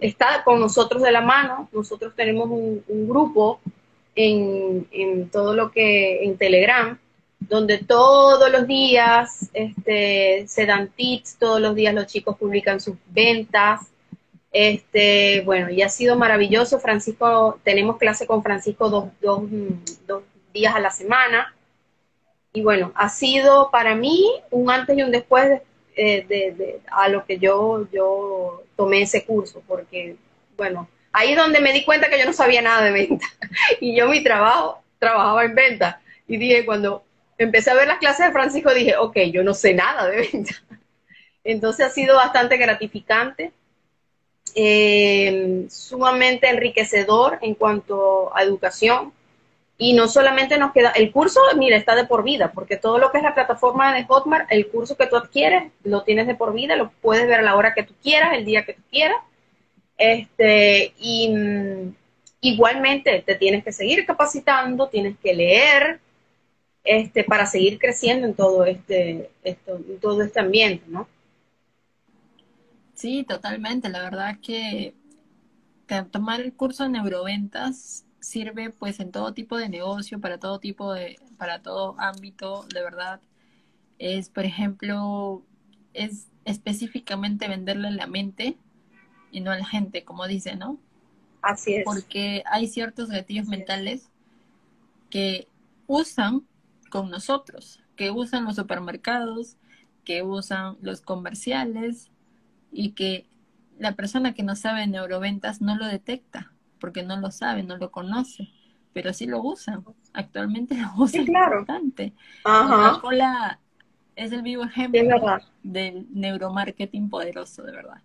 está 0.00 0.44
con 0.44 0.60
nosotros 0.60 1.02
de 1.02 1.12
la 1.12 1.22
mano. 1.22 1.68
Nosotros 1.72 2.14
tenemos 2.14 2.48
un, 2.50 3.08
grupo 3.08 3.60
en, 4.14 5.28
todo 5.30 5.54
lo 5.54 5.70
que 5.70 6.24
en 6.24 6.36
Telegram, 6.36 6.98
donde 7.52 7.76
todos 7.76 8.50
los 8.50 8.66
días 8.66 9.50
este, 9.52 10.46
se 10.48 10.64
dan 10.64 10.88
tips, 10.88 11.36
todos 11.36 11.60
los 11.60 11.74
días 11.74 11.92
los 11.92 12.06
chicos 12.06 12.38
publican 12.38 12.80
sus 12.80 12.96
ventas, 13.10 13.92
este, 14.52 15.42
bueno, 15.42 15.68
y 15.68 15.82
ha 15.82 15.90
sido 15.90 16.16
maravilloso. 16.16 16.80
Francisco, 16.80 17.60
tenemos 17.62 17.98
clase 17.98 18.26
con 18.26 18.42
Francisco 18.42 18.88
dos, 18.88 19.04
dos, 19.20 19.42
dos 20.06 20.22
días 20.54 20.74
a 20.74 20.80
la 20.80 20.90
semana. 20.90 21.54
Y 22.54 22.62
bueno, 22.62 22.90
ha 22.94 23.10
sido 23.10 23.70
para 23.70 23.94
mí 23.94 24.30
un 24.50 24.70
antes 24.70 24.96
y 24.96 25.02
un 25.02 25.10
después 25.10 25.46
de, 25.50 25.62
de, 25.94 26.80
a 26.90 27.10
lo 27.10 27.26
que 27.26 27.38
yo, 27.38 27.86
yo 27.92 28.62
tomé 28.76 29.02
ese 29.02 29.26
curso, 29.26 29.62
porque, 29.68 30.16
bueno, 30.56 30.88
ahí 31.12 31.32
es 31.32 31.36
donde 31.36 31.60
me 31.60 31.74
di 31.74 31.84
cuenta 31.84 32.08
que 32.08 32.18
yo 32.18 32.24
no 32.24 32.32
sabía 32.32 32.62
nada 32.62 32.80
de 32.80 32.92
venta. 32.92 33.26
y 33.82 33.94
yo 33.94 34.08
mi 34.08 34.22
trabajo, 34.22 34.82
trabajaba 34.98 35.44
en 35.44 35.54
venta. 35.54 36.00
Y 36.26 36.38
dije, 36.38 36.64
cuando 36.64 37.04
empecé 37.44 37.70
a 37.70 37.74
ver 37.74 37.88
las 37.88 37.98
clases 37.98 38.26
de 38.26 38.32
Francisco, 38.32 38.74
dije, 38.74 38.96
ok, 38.96 39.16
yo 39.32 39.42
no 39.42 39.54
sé 39.54 39.74
nada 39.74 40.06
de 40.06 40.28
venta. 40.32 40.54
Entonces 41.44 41.86
ha 41.86 41.90
sido 41.90 42.16
bastante 42.16 42.56
gratificante 42.56 43.52
eh, 44.54 45.66
sumamente 45.70 46.48
enriquecedor 46.48 47.38
en 47.42 47.54
cuanto 47.54 48.34
a 48.36 48.42
educación. 48.42 49.12
Y 49.78 49.94
no 49.94 50.06
solamente 50.06 50.58
nos 50.58 50.72
queda, 50.72 50.90
el 50.90 51.10
curso, 51.10 51.40
mira, 51.56 51.76
está 51.76 51.96
de 51.96 52.04
por 52.04 52.22
vida, 52.22 52.52
porque 52.52 52.76
todo 52.76 52.98
lo 52.98 53.10
que 53.10 53.18
es 53.18 53.24
la 53.24 53.34
plataforma 53.34 53.92
de 53.92 54.04
Hotmart, 54.04 54.46
el 54.52 54.68
curso 54.68 54.96
que 54.96 55.06
tú 55.06 55.16
adquieres, 55.16 55.72
lo 55.82 56.04
tienes 56.04 56.28
de 56.28 56.36
por 56.36 56.52
vida, 56.52 56.76
lo 56.76 56.92
puedes 57.00 57.26
ver 57.26 57.40
a 57.40 57.42
la 57.42 57.56
hora 57.56 57.74
que 57.74 57.82
tú 57.82 57.94
quieras, 58.00 58.34
el 58.34 58.44
día 58.44 58.64
que 58.64 58.74
tú 58.74 58.82
quieras. 58.90 59.16
Este, 59.98 60.94
y 60.98 61.34
mm, 61.34 61.94
igualmente 62.42 63.24
te 63.26 63.34
tienes 63.34 63.64
que 63.64 63.72
seguir 63.72 64.06
capacitando, 64.06 64.88
tienes 64.88 65.16
que 65.20 65.34
leer, 65.34 66.00
este, 66.84 67.24
para 67.24 67.46
seguir 67.46 67.78
creciendo 67.78 68.26
en 68.26 68.34
todo 68.34 68.64
este, 68.64 69.30
esto, 69.44 69.76
en 69.76 70.00
todo 70.00 70.22
este 70.22 70.40
ambiente, 70.40 70.84
¿no? 70.88 71.08
Sí, 72.94 73.24
totalmente. 73.24 73.88
La 73.88 74.02
verdad 74.02 74.38
que 74.40 74.94
tomar 76.10 76.40
el 76.40 76.54
curso 76.54 76.84
de 76.84 76.90
neuroventas 76.90 78.04
sirve 78.20 78.70
pues 78.70 79.00
en 79.00 79.10
todo 79.10 79.34
tipo 79.34 79.56
de 79.56 79.68
negocio, 79.68 80.20
para 80.20 80.38
todo 80.38 80.58
tipo 80.58 80.92
de, 80.92 81.18
para 81.36 81.60
todo 81.62 81.96
ámbito, 81.98 82.64
de 82.72 82.82
verdad. 82.82 83.20
Es, 83.98 84.28
por 84.28 84.44
ejemplo, 84.44 85.42
es 85.92 86.28
específicamente 86.44 87.48
venderle 87.48 87.90
la 87.90 88.06
mente 88.06 88.56
y 89.30 89.40
no 89.40 89.50
a 89.50 89.58
la 89.58 89.66
gente, 89.66 90.04
como 90.04 90.26
dice, 90.26 90.56
¿no? 90.56 90.78
Así 91.40 91.74
es. 91.74 91.84
Porque 91.84 92.42
hay 92.46 92.68
ciertos 92.68 93.10
gatillos 93.10 93.46
mentales 93.46 94.08
que 95.10 95.46
usan 95.86 96.42
con 96.92 97.10
nosotros, 97.10 97.80
que 97.96 98.10
usan 98.10 98.44
los 98.44 98.56
supermercados, 98.56 99.56
que 100.04 100.22
usan 100.22 100.76
los 100.82 101.00
comerciales, 101.00 102.12
y 102.70 102.92
que 102.92 103.26
la 103.78 103.96
persona 103.96 104.34
que 104.34 104.42
no 104.42 104.56
sabe 104.56 104.86
neuroventas 104.86 105.62
no 105.62 105.74
lo 105.76 105.86
detecta 105.86 106.52
porque 106.78 107.02
no 107.02 107.18
lo 107.18 107.30
sabe, 107.30 107.62
no 107.62 107.78
lo 107.78 107.90
conoce, 107.90 108.48
pero 108.92 109.14
sí 109.14 109.26
lo 109.26 109.40
usa. 109.40 109.80
Actualmente 110.12 110.74
lo 110.76 111.02
usa 111.02 111.22
bastante. 111.24 112.12
Coca-Cola 112.42 113.58
es 114.14 114.32
el 114.32 114.42
vivo 114.42 114.64
ejemplo 114.64 115.38
del 115.62 116.06
neuromarketing 116.10 117.08
poderoso, 117.08 117.62
de 117.62 117.72
verdad. 117.72 118.02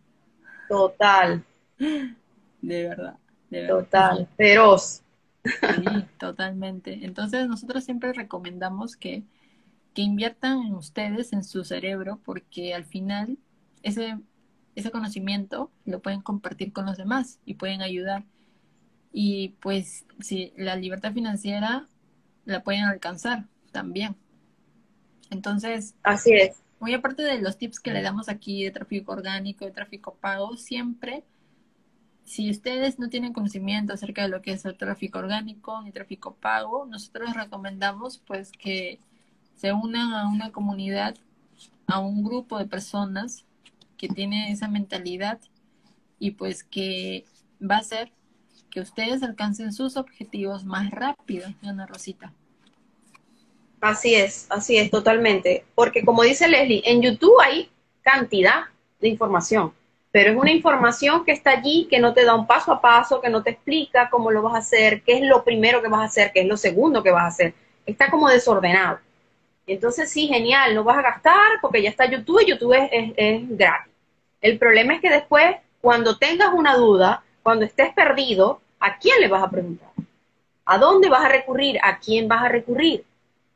Total. 0.69 1.43
De 1.77 2.83
verdad. 2.87 3.17
De 3.49 3.61
verdad. 3.61 3.79
Total. 3.79 4.27
Feroz. 4.37 5.03
Sí, 5.47 6.05
totalmente. 6.19 7.05
Entonces 7.05 7.47
nosotros 7.47 7.83
siempre 7.83 8.13
recomendamos 8.13 8.95
que, 8.95 9.23
que 9.93 10.01
inviertan 10.01 10.61
en 10.63 10.75
ustedes, 10.75 11.33
en 11.33 11.43
su 11.43 11.63
cerebro, 11.63 12.19
porque 12.23 12.73
al 12.73 12.85
final 12.85 13.37
ese 13.83 14.17
ese 14.77 14.91
conocimiento 14.91 15.71
lo 15.85 16.03
pueden 16.03 16.21
compartir 16.21 16.71
con 16.71 16.85
los 16.85 16.97
demás 16.97 17.39
y 17.45 17.55
pueden 17.55 17.81
ayudar. 17.81 18.25
Y 19.11 19.55
pues 19.59 20.05
si 20.19 20.53
la 20.55 20.75
libertad 20.75 21.13
financiera 21.13 21.87
la 22.45 22.61
pueden 22.61 22.83
alcanzar 22.83 23.45
también. 23.71 24.15
Entonces, 25.31 25.95
así 26.03 26.31
es. 26.33 26.61
Muy 26.79 26.93
aparte 26.93 27.23
de 27.23 27.41
los 27.41 27.57
tips 27.57 27.79
que 27.79 27.89
le 27.89 28.03
damos 28.03 28.29
aquí 28.29 28.63
de 28.63 28.69
tráfico 28.69 29.13
orgánico, 29.13 29.65
de 29.65 29.71
tráfico 29.71 30.13
pago, 30.21 30.55
siempre, 30.57 31.23
si 32.27 32.51
ustedes 32.51 32.99
no 32.99 33.09
tienen 33.09 33.31
conocimiento 33.31 33.93
acerca 33.93 34.23
de 34.23 34.27
lo 34.27 34.41
que 34.41 34.51
es 34.51 34.65
el 34.65 34.77
tráfico 34.77 35.17
orgánico 35.17 35.81
ni 35.81 35.93
tráfico 35.93 36.35
pago, 36.35 36.85
nosotros 36.85 37.33
recomendamos 37.33 38.17
pues 38.27 38.51
que 38.51 38.99
se 39.55 39.71
unan 39.71 40.11
a 40.11 40.27
una 40.27 40.51
comunidad, 40.51 41.15
a 41.87 41.99
un 41.99 42.25
grupo 42.25 42.59
de 42.59 42.65
personas 42.65 43.45
que 43.97 44.09
tiene 44.09 44.51
esa 44.51 44.67
mentalidad 44.67 45.39
y 46.19 46.31
pues 46.31 46.65
que 46.65 47.23
va 47.61 47.75
a 47.75 47.79
hacer 47.79 48.11
que 48.71 48.81
ustedes 48.81 49.23
alcancen 49.23 49.71
sus 49.71 49.95
objetivos 49.95 50.65
más 50.65 50.91
rápido, 50.91 51.47
Ana 51.63 51.87
Rosita. 51.87 52.33
Así 53.79 54.15
es, 54.15 54.47
así 54.49 54.75
es, 54.75 54.91
totalmente. 54.91 55.65
Porque 55.75 56.03
como 56.03 56.23
dice 56.23 56.49
Leslie, 56.49 56.83
en 56.83 57.01
YouTube 57.01 57.39
hay 57.41 57.71
cantidad 58.01 58.65
de 58.99 59.07
información, 59.07 59.71
pero 60.17 60.31
es 60.31 60.37
una 60.37 60.51
información 60.51 61.23
que 61.23 61.31
está 61.31 61.51
allí, 61.51 61.85
que 61.87 61.99
no 61.99 62.11
te 62.11 62.25
da 62.25 62.33
un 62.33 62.47
paso 62.47 62.71
a 62.71 62.81
paso, 62.81 63.21
que 63.21 63.29
no 63.29 63.43
te 63.43 63.51
explica 63.51 64.09
cómo 64.09 64.31
lo 64.31 64.41
vas 64.41 64.55
a 64.55 64.57
hacer, 64.57 65.03
qué 65.03 65.19
es 65.19 65.21
lo 65.21 65.43
primero 65.43 65.79
que 65.79 65.89
vas 65.89 66.01
a 66.01 66.05
hacer, 66.05 66.31
qué 66.33 66.39
es 66.39 66.47
lo 66.47 66.57
segundo 66.57 67.03
que 67.03 67.11
vas 67.11 67.25
a 67.25 67.27
hacer. 67.27 67.53
Está 67.85 68.09
como 68.09 68.27
desordenado. 68.27 68.97
Entonces, 69.67 70.09
sí, 70.09 70.25
genial, 70.25 70.73
no 70.73 70.83
vas 70.83 70.97
a 70.97 71.03
gastar 71.03 71.59
porque 71.61 71.83
ya 71.83 71.91
está 71.91 72.09
YouTube 72.09 72.41
y 72.41 72.49
YouTube 72.49 72.73
es, 72.73 73.13
es, 73.15 73.47
gratis. 73.47 73.93
El 74.41 74.57
problema 74.57 74.95
es 74.95 75.01
que 75.01 75.11
después, 75.11 75.55
cuando 75.81 76.17
tengas 76.17 76.51
una 76.51 76.75
duda, 76.75 77.23
cuando 77.43 77.63
estés 77.63 77.93
perdido, 77.93 78.59
¿a 78.79 78.97
quién 78.97 79.21
le 79.21 79.27
vas 79.27 79.43
a 79.43 79.51
preguntar? 79.51 79.89
¿A 80.65 80.79
dónde 80.79 81.09
vas 81.09 81.25
a 81.25 81.29
recurrir? 81.29 81.77
¿A 81.83 81.99
quién 81.99 82.27
vas 82.27 82.41
a 82.41 82.49
recurrir? 82.49 83.05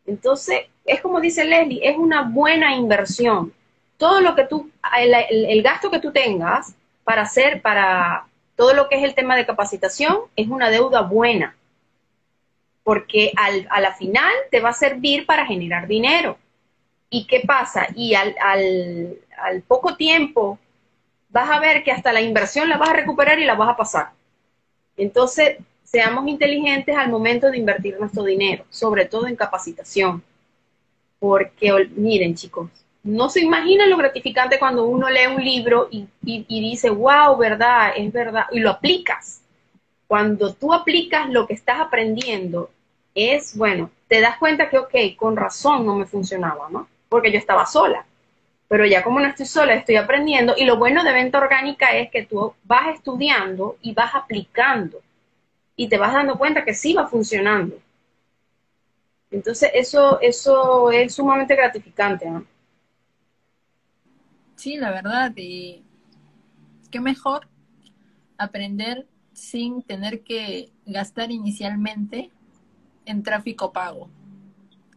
Entonces, 0.05 0.67
es 0.85 1.01
como 1.01 1.21
dice 1.21 1.43
Leslie, 1.43 1.89
es 1.89 1.97
una 1.97 2.21
buena 2.21 2.75
inversión. 2.75 3.51
Todo 4.01 4.19
lo 4.19 4.33
que 4.33 4.45
tú, 4.45 4.71
el, 4.97 5.61
gasto 5.61 5.91
que 5.91 5.99
tú 5.99 6.11
tengas 6.11 6.73
para 7.03 7.21
hacer, 7.21 7.61
para 7.61 8.25
todo 8.55 8.73
lo 8.73 8.89
que 8.89 8.95
es 8.95 9.03
el 9.03 9.13
tema 9.13 9.35
de 9.35 9.45
capacitación, 9.45 10.21
es 10.35 10.47
una 10.47 10.71
deuda 10.71 11.01
buena. 11.01 11.55
Porque 12.83 13.31
al, 13.37 13.67
a 13.69 13.79
la 13.79 13.93
final 13.93 14.31
te 14.49 14.59
va 14.59 14.69
a 14.69 14.73
servir 14.73 15.27
para 15.27 15.45
generar 15.45 15.85
dinero. 15.85 16.39
¿Y 17.11 17.27
qué 17.27 17.43
pasa? 17.45 17.89
Y 17.95 18.15
al, 18.15 18.35
al, 18.41 19.19
al 19.37 19.61
poco 19.61 19.95
tiempo 19.95 20.57
vas 21.29 21.51
a 21.51 21.59
ver 21.59 21.83
que 21.83 21.91
hasta 21.91 22.11
la 22.11 22.21
inversión 22.21 22.69
la 22.69 22.77
vas 22.77 22.89
a 22.89 22.93
recuperar 22.93 23.37
y 23.37 23.45
la 23.45 23.53
vas 23.53 23.69
a 23.69 23.77
pasar. 23.77 24.09
Entonces, 24.97 25.59
seamos 25.83 26.27
inteligentes 26.27 26.97
al 26.97 27.11
momento 27.11 27.51
de 27.51 27.59
invertir 27.59 27.99
nuestro 27.99 28.23
dinero, 28.23 28.65
sobre 28.71 29.05
todo 29.05 29.27
en 29.27 29.35
capacitación. 29.35 30.23
Porque, 31.19 31.71
miren 31.95 32.33
chicos, 32.33 32.71
no 33.03 33.29
se 33.29 33.41
imagina 33.41 33.87
lo 33.87 33.97
gratificante 33.97 34.59
cuando 34.59 34.85
uno 34.85 35.09
lee 35.09 35.27
un 35.35 35.43
libro 35.43 35.89
y, 35.91 36.07
dice, 36.21 36.89
wow, 36.89 37.35
verdad, 37.37 37.93
es 37.95 38.11
verdad, 38.11 38.45
y 38.51 38.59
lo 38.59 38.69
aplicas. 38.69 39.41
Cuando 40.07 40.53
tú 40.53 40.73
aplicas 40.73 41.29
lo 41.29 41.47
que 41.47 41.53
estás 41.53 41.79
aprendiendo, 41.79 42.69
es, 43.15 43.57
bueno, 43.57 43.89
te 44.07 44.21
das 44.21 44.37
cuenta 44.37 44.69
que, 44.69 44.77
ok, 44.77 44.93
con 45.17 45.35
razón 45.35 45.85
no 45.85 45.95
me 45.95 46.05
funcionaba, 46.05 46.69
¿no? 46.69 46.87
Porque 47.09 47.31
yo 47.31 47.39
estaba 47.39 47.65
sola. 47.65 48.05
Pero 48.67 48.85
ya 48.85 49.03
como 49.03 49.19
no 49.19 49.27
estoy 49.27 49.45
sola, 49.45 49.73
estoy 49.73 49.95
aprendiendo. 49.95 50.53
Y 50.57 50.65
lo 50.65 50.77
bueno 50.77 51.03
de 51.03 51.11
venta 51.11 51.39
orgánica 51.39 51.97
es 51.97 52.09
que 52.09 52.25
tú 52.25 52.53
vas 52.63 52.95
estudiando 52.95 53.77
y 53.81 53.93
vas 53.93 54.15
aplicando 54.15 55.01
y 55.75 55.89
te 55.89 55.97
vas 55.97 56.13
dando 56.13 56.37
cuenta 56.37 56.63
que 56.63 56.73
sí 56.73 56.93
va 56.93 57.07
funcionando. 57.07 57.77
Entonces, 59.29 59.71
eso, 59.73 60.19
eso 60.21 60.91
es 60.91 61.15
sumamente 61.15 61.55
gratificante, 61.55 62.29
¿no? 62.29 62.45
Sí, 64.61 64.77
la 64.77 64.91
verdad, 64.91 65.33
y 65.37 65.81
qué 66.91 66.99
mejor 66.99 67.47
aprender 68.37 69.07
sin 69.33 69.81
tener 69.81 70.21
que 70.21 70.71
gastar 70.85 71.31
inicialmente 71.31 72.29
en 73.05 73.23
tráfico 73.23 73.73
pago. 73.73 74.07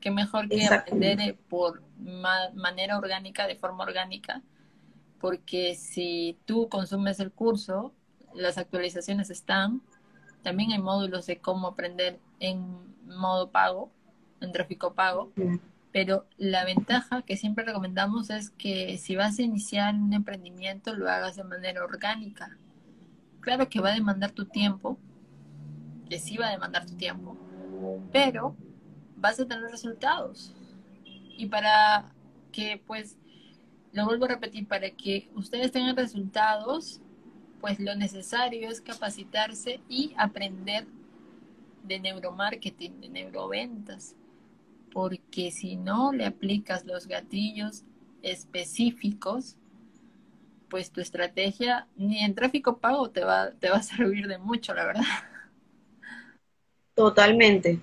Qué 0.03 0.11
mejor 0.11 0.50
que 0.50 0.66
aprender 0.66 1.38
por 1.48 1.83
manera 1.96 2.98
orgánica, 2.98 3.46
de 3.46 3.57
forma 3.57 3.85
orgánica, 3.85 4.42
porque 5.18 5.77
si 5.77 6.37
tú 6.44 6.68
consumes 6.68 7.18
el 7.18 7.33
curso, 7.33 7.94
las 8.35 8.59
actualizaciones 8.59 9.31
están, 9.31 9.81
también 10.42 10.72
hay 10.72 10.79
módulos 10.79 11.24
de 11.24 11.38
cómo 11.38 11.68
aprender 11.68 12.20
en 12.38 12.77
modo 13.07 13.48
pago, 13.48 13.90
en 14.42 14.53
tráfico 14.53 14.92
pago. 14.92 15.33
Pero 15.94 16.26
la 16.38 16.64
ventaja 16.64 17.22
que 17.22 17.37
siempre 17.37 17.64
recomendamos 17.64 18.28
es 18.28 18.50
que 18.50 18.98
si 18.98 19.14
vas 19.14 19.38
a 19.38 19.42
iniciar 19.42 19.94
un 19.94 20.12
emprendimiento, 20.12 20.92
lo 20.92 21.09
hagas 21.09 21.37
de 21.37 21.44
manera 21.44 21.85
orgánica. 21.85 22.59
Claro 23.38 23.68
que 23.68 23.78
va 23.78 23.90
a 23.90 23.94
demandar 23.94 24.33
tu 24.33 24.44
tiempo, 24.44 24.98
que 26.11 26.18
sí 26.18 26.37
va 26.37 26.48
a 26.48 26.50
demandar 26.50 26.85
tu 26.85 26.96
tiempo, 26.96 27.37
pero 28.11 28.57
vas 29.18 29.38
a 29.38 29.46
tener 29.46 29.70
resultados. 29.70 30.52
Y 31.04 31.46
para 31.46 32.12
que, 32.50 32.83
pues, 32.85 33.16
lo 33.92 34.04
vuelvo 34.04 34.24
a 34.24 34.30
repetir, 34.30 34.66
para 34.66 34.90
que 34.90 35.30
ustedes 35.37 35.70
tengan 35.70 35.96
resultados, 35.96 37.00
pues 37.61 37.78
lo 37.78 37.94
necesario 37.94 38.68
es 38.68 38.80
capacitarse 38.80 39.80
y 39.88 40.12
aprender 40.16 40.88
de 41.85 42.00
neuromarketing, 42.00 43.00
de 43.00 43.09
neuroventas, 43.11 44.16
porque 44.94 45.50
si 45.50 45.76
no 45.76 46.12
le 46.12 46.24
aplicas 46.24 46.87
los 46.87 47.07
gatillos 47.07 47.83
específicos, 48.22 49.57
pues 50.70 50.90
tu 50.90 51.02
estrategia 51.02 51.87
ni 51.96 52.24
en 52.24 52.35
tráfico 52.35 52.78
pago 52.78 53.11
te 53.11 53.22
va, 53.22 53.50
te 53.50 53.68
va 53.68 53.76
a 53.76 53.83
servir 53.92 54.26
de 54.26 54.38
mucho, 54.38 54.72
la 54.72 54.87
verdad. 54.87 55.04
Totalmente, 56.94 57.80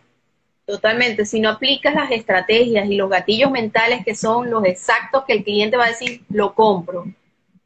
totalmente. 0.66 1.26
Si 1.26 1.40
no 1.40 1.50
aplicas 1.50 1.94
las 1.94 2.10
estrategias 2.10 2.90
y 2.90 2.96
los 2.96 3.10
gatillos 3.10 3.52
mentales 3.52 4.04
que 4.04 4.16
son 4.16 4.50
los 4.50 4.66
exactos 4.66 5.26
que 5.26 5.34
el 5.34 5.44
cliente 5.44 5.78
va 5.78 5.86
a 5.86 5.90
decir, 5.90 6.24
lo 6.30 6.56
compro 6.56 7.06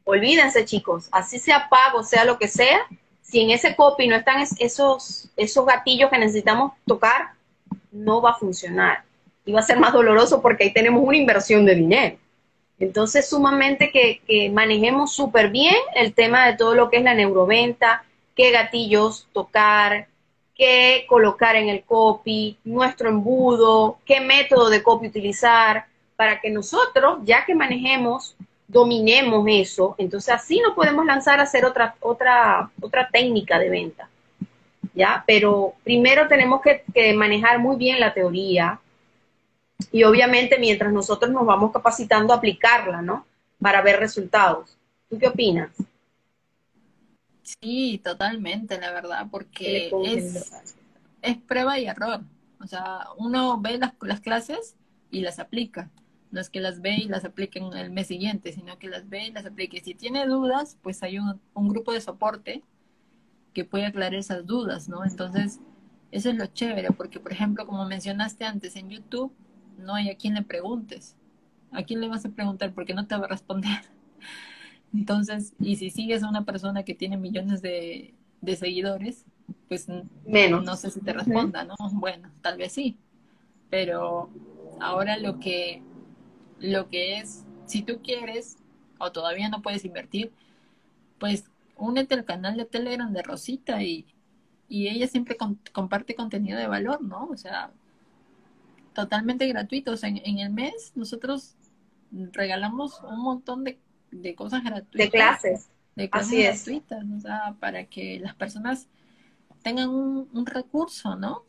Olvídense, 0.08 0.64
chicos, 0.64 1.08
así 1.10 1.40
sea 1.40 1.68
pago, 1.68 2.04
sea 2.04 2.24
lo 2.24 2.38
que 2.38 2.46
sea, 2.46 2.78
si 3.22 3.40
en 3.40 3.50
ese 3.50 3.74
copy 3.74 4.06
no 4.06 4.14
están 4.14 4.44
esos, 4.60 5.28
esos 5.36 5.66
gatillos 5.66 6.10
que 6.10 6.18
necesitamos 6.18 6.74
tocar, 6.86 7.32
no 7.90 8.22
va 8.22 8.30
a 8.30 8.34
funcionar. 8.34 9.05
Va 9.52 9.60
a 9.60 9.62
ser 9.62 9.78
más 9.78 9.92
doloroso 9.92 10.42
porque 10.42 10.64
ahí 10.64 10.72
tenemos 10.72 11.02
una 11.04 11.16
inversión 11.16 11.64
de 11.64 11.74
dinero. 11.74 12.16
Entonces, 12.78 13.28
sumamente 13.28 13.90
que, 13.90 14.20
que 14.26 14.50
manejemos 14.50 15.12
súper 15.12 15.50
bien 15.50 15.76
el 15.94 16.12
tema 16.14 16.46
de 16.46 16.56
todo 16.56 16.74
lo 16.74 16.90
que 16.90 16.98
es 16.98 17.04
la 17.04 17.14
neuroventa, 17.14 18.04
qué 18.34 18.50
gatillos 18.50 19.28
tocar, 19.32 20.08
qué 20.54 21.06
colocar 21.08 21.56
en 21.56 21.68
el 21.68 21.84
copy, 21.84 22.58
nuestro 22.64 23.08
embudo, 23.08 23.98
qué 24.04 24.20
método 24.20 24.68
de 24.68 24.82
copy 24.82 25.08
utilizar, 25.08 25.86
para 26.16 26.40
que 26.40 26.50
nosotros, 26.50 27.18
ya 27.24 27.44
que 27.44 27.54
manejemos 27.54 28.36
dominemos 28.68 29.46
eso, 29.48 29.94
entonces 29.98 30.34
así 30.34 30.60
no 30.60 30.74
podemos 30.74 31.06
lanzar 31.06 31.38
a 31.38 31.44
hacer 31.44 31.64
otra, 31.64 31.94
otra, 32.00 32.70
otra 32.80 33.08
técnica 33.12 33.58
de 33.58 33.70
venta. 33.70 34.08
¿Ya? 34.94 35.22
Pero 35.26 35.74
primero 35.84 36.26
tenemos 36.26 36.62
que, 36.62 37.12
manejar 37.14 37.58
muy 37.58 37.76
bien 37.76 38.00
la 38.00 38.14
teoría 38.14 38.80
y 39.92 40.04
obviamente 40.04 40.58
mientras 40.58 40.92
nosotros 40.92 41.30
nos 41.30 41.46
vamos 41.46 41.72
capacitando 41.72 42.32
a 42.32 42.36
aplicarla, 42.36 43.02
¿no? 43.02 43.26
Para 43.60 43.82
ver 43.82 43.98
resultados. 43.98 44.76
¿Tú 45.08 45.18
qué 45.18 45.28
opinas? 45.28 45.70
Sí, 47.42 48.00
totalmente, 48.02 48.78
la 48.80 48.92
verdad, 48.92 49.26
porque 49.30 49.90
es, 50.04 50.50
es, 51.22 51.36
prueba 51.38 51.78
y 51.78 51.86
error. 51.86 52.20
O 52.60 52.66
sea, 52.66 53.06
uno 53.18 53.60
ve 53.60 53.78
las, 53.78 53.92
las 54.00 54.20
clases 54.20 54.74
y 55.10 55.20
las 55.20 55.38
aplica. 55.38 55.90
No 56.32 56.40
es 56.40 56.50
que 56.50 56.60
las 56.60 56.80
ve 56.80 56.96
y 56.96 57.08
las 57.08 57.24
aplique 57.24 57.60
en 57.60 57.72
el 57.72 57.90
mes 57.90 58.08
siguiente, 58.08 58.52
sino 58.52 58.78
que 58.78 58.88
las 58.88 59.08
ve 59.08 59.26
y 59.26 59.32
las 59.32 59.46
aplique. 59.46 59.80
Si 59.80 59.94
tiene 59.94 60.26
dudas, 60.26 60.76
pues 60.82 61.02
hay 61.02 61.18
un, 61.18 61.40
grupo 61.68 61.92
de 61.92 62.00
soporte 62.00 62.64
que 63.54 63.64
puede 63.64 63.86
aclarar 63.86 64.14
esas 64.14 64.44
dudas, 64.44 64.88
¿no? 64.88 65.04
Entonces, 65.04 65.60
eso 66.10 66.30
es 66.30 66.36
lo 66.36 66.46
chévere, 66.46 66.90
porque 66.90 67.20
por 67.20 67.32
ejemplo, 67.32 67.66
como 67.66 67.86
mencionaste 67.86 68.44
antes, 68.44 68.74
en 68.76 68.90
YouTube 68.90 69.32
no 69.78 69.94
hay 69.94 70.10
a 70.10 70.16
quien 70.16 70.34
le 70.34 70.42
preguntes. 70.42 71.16
¿A 71.72 71.82
quién 71.82 72.00
le 72.00 72.08
vas 72.08 72.24
a 72.24 72.30
preguntar? 72.30 72.72
Porque 72.72 72.94
no 72.94 73.06
te 73.06 73.16
va 73.16 73.24
a 73.26 73.28
responder. 73.28 73.80
Entonces, 74.94 75.54
y 75.58 75.76
si 75.76 75.90
sigues 75.90 76.22
a 76.22 76.28
una 76.28 76.44
persona 76.44 76.84
que 76.84 76.94
tiene 76.94 77.16
millones 77.16 77.60
de, 77.60 78.14
de 78.40 78.56
seguidores, 78.56 79.24
pues 79.68 79.86
Menos. 80.24 80.64
no 80.64 80.76
sé 80.76 80.90
si 80.90 81.00
te 81.00 81.12
responda, 81.12 81.64
¿no? 81.64 81.74
Bueno, 81.92 82.30
tal 82.40 82.56
vez 82.58 82.72
sí. 82.72 82.96
Pero 83.68 84.30
ahora 84.80 85.18
lo 85.18 85.38
que 85.38 85.82
lo 86.60 86.88
que 86.88 87.18
es, 87.18 87.44
si 87.66 87.82
tú 87.82 88.00
quieres 88.02 88.58
o 88.98 89.12
todavía 89.12 89.48
no 89.48 89.62
puedes 89.62 89.84
invertir, 89.84 90.32
pues 91.18 91.44
únete 91.76 92.14
al 92.14 92.24
canal 92.24 92.56
de 92.56 92.64
Telegram 92.64 93.12
de 93.12 93.22
Rosita 93.22 93.82
y, 93.82 94.06
ella 94.68 95.06
siempre 95.06 95.36
comparte 95.72 96.16
contenido 96.16 96.58
de 96.58 96.66
valor, 96.66 97.00
¿no? 97.00 97.26
O 97.26 97.36
sea, 97.36 97.70
totalmente 98.96 99.46
gratuito. 99.46 99.92
O 99.92 99.96
sea, 99.96 100.08
en, 100.08 100.38
el 100.38 100.50
mes 100.50 100.92
nosotros 100.94 101.54
regalamos 102.32 103.00
un 103.02 103.20
montón 103.20 103.62
de, 103.62 104.34
cosas 104.34 104.64
gratuitas. 104.64 104.98
De 104.98 105.10
clases. 105.10 105.68
De 105.94 106.10
clases 106.10 106.64
gratuitas, 106.64 107.04
o 107.16 107.20
sea, 107.20 107.54
para 107.60 107.84
que 107.84 108.18
las 108.18 108.34
personas 108.34 108.88
tengan 109.62 109.90
un, 109.90 110.28
un 110.32 110.46
recurso, 110.46 111.14
¿no? 111.16 111.44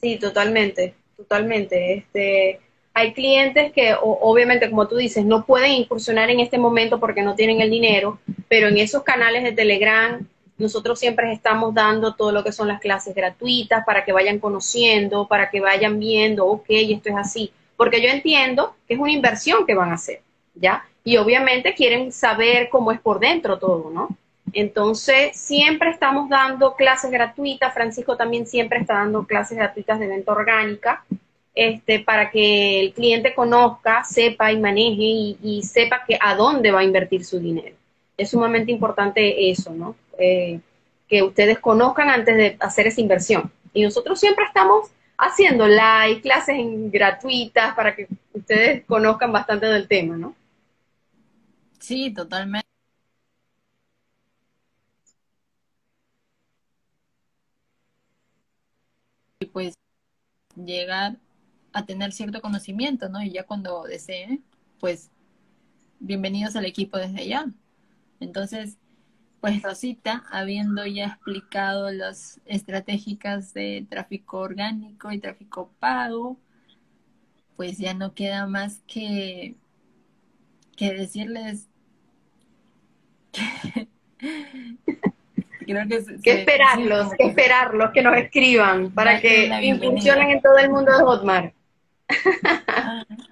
Sí, 0.00 0.18
totalmente, 0.18 0.94
totalmente. 1.16 1.94
Este, 1.94 2.60
hay 2.92 3.12
clientes 3.12 3.72
que 3.72 3.94
obviamente, 4.00 4.70
como 4.70 4.88
tú 4.88 4.96
dices, 4.96 5.24
no 5.24 5.46
pueden 5.46 5.72
incursionar 5.72 6.30
en 6.30 6.40
este 6.40 6.58
momento 6.58 7.00
porque 7.00 7.22
no 7.22 7.34
tienen 7.34 7.60
el 7.60 7.70
dinero, 7.70 8.18
pero 8.48 8.68
en 8.68 8.78
esos 8.78 9.02
canales 9.02 9.44
de 9.44 9.52
Telegram 9.52 10.26
nosotros 10.58 10.98
siempre 10.98 11.32
estamos 11.32 11.74
dando 11.74 12.14
todo 12.14 12.32
lo 12.32 12.44
que 12.44 12.52
son 12.52 12.68
las 12.68 12.80
clases 12.80 13.14
gratuitas 13.14 13.84
para 13.84 14.04
que 14.04 14.12
vayan 14.12 14.38
conociendo, 14.38 15.26
para 15.26 15.50
que 15.50 15.60
vayan 15.60 15.98
viendo, 15.98 16.46
ok, 16.46 16.66
esto 16.68 17.08
es 17.08 17.16
así, 17.16 17.52
porque 17.76 18.00
yo 18.00 18.08
entiendo 18.08 18.74
que 18.86 18.94
es 18.94 19.00
una 19.00 19.12
inversión 19.12 19.66
que 19.66 19.74
van 19.74 19.90
a 19.90 19.94
hacer, 19.94 20.20
¿ya? 20.54 20.86
Y 21.02 21.16
obviamente 21.16 21.74
quieren 21.74 22.12
saber 22.12 22.68
cómo 22.70 22.92
es 22.92 23.00
por 23.00 23.18
dentro 23.18 23.58
todo, 23.58 23.90
¿no? 23.90 24.08
Entonces, 24.52 25.36
siempre 25.36 25.90
estamos 25.90 26.28
dando 26.28 26.76
clases 26.76 27.10
gratuitas, 27.10 27.74
Francisco 27.74 28.16
también 28.16 28.46
siempre 28.46 28.78
está 28.78 28.94
dando 28.94 29.26
clases 29.26 29.58
gratuitas 29.58 29.98
de 29.98 30.06
venta 30.06 30.30
orgánica, 30.30 31.04
este, 31.54 32.00
para 32.00 32.30
que 32.30 32.80
el 32.80 32.92
cliente 32.92 33.34
conozca, 33.34 34.04
sepa 34.04 34.52
y 34.52 34.58
maneje 34.58 35.36
y, 35.42 35.62
sepa 35.62 36.04
que 36.06 36.18
a 36.20 36.34
dónde 36.34 36.70
va 36.70 36.80
a 36.80 36.84
invertir 36.84 37.24
su 37.24 37.38
dinero. 37.38 37.76
Es 38.16 38.30
sumamente 38.30 38.72
importante 38.72 39.50
eso, 39.50 39.72
¿no? 39.72 39.96
Eh, 40.18 40.60
que 41.08 41.22
ustedes 41.22 41.58
conozcan 41.58 42.08
antes 42.08 42.36
de 42.36 42.56
hacer 42.60 42.86
esa 42.86 43.00
inversión. 43.00 43.52
Y 43.72 43.82
nosotros 43.82 44.18
siempre 44.18 44.44
estamos 44.46 44.90
haciendo 45.18 45.66
live, 45.66 46.20
clases 46.22 46.56
gratuitas 46.90 47.74
para 47.74 47.94
que 47.94 48.08
ustedes 48.32 48.84
conozcan 48.86 49.32
bastante 49.32 49.66
del 49.66 49.86
tema, 49.88 50.16
¿no? 50.16 50.34
Sí, 51.78 52.12
totalmente. 52.12 52.66
Y 59.40 59.46
pues 59.46 59.74
llegar 60.56 61.18
a 61.72 61.86
tener 61.86 62.12
cierto 62.12 62.40
conocimiento, 62.42 63.08
¿no? 63.10 63.22
Y 63.22 63.32
ya 63.32 63.44
cuando 63.46 63.84
desee, 63.84 64.40
pues 64.80 65.10
bienvenidos 66.00 66.56
al 66.56 66.66
equipo 66.66 66.98
desde 66.98 67.22
allá. 67.22 67.46
Entonces, 68.20 68.78
pues 69.44 69.62
Rosita, 69.62 70.24
habiendo 70.30 70.86
ya 70.86 71.04
explicado 71.04 71.90
las 71.90 72.40
estratégicas 72.46 73.52
de 73.52 73.86
tráfico 73.90 74.38
orgánico 74.38 75.12
y 75.12 75.18
tráfico 75.18 75.70
pago, 75.78 76.38
pues 77.54 77.76
ya 77.76 77.92
no 77.92 78.14
queda 78.14 78.46
más 78.46 78.80
que, 78.86 79.54
que 80.78 80.94
decirles 80.94 81.68
que, 83.32 83.86
creo 85.66 85.88
que, 85.88 86.30
esperarlos, 86.30 87.12
que 87.12 87.26
esperarlos, 87.26 87.90
que 87.92 88.00
nos 88.00 88.16
escriban 88.16 88.92
para 88.92 89.20
que 89.20 89.78
funcionen 89.78 90.30
en 90.30 90.40
todo 90.40 90.56
el 90.56 90.70
mundo 90.70 90.90
de 90.90 91.04
Hotmart. 91.04 91.54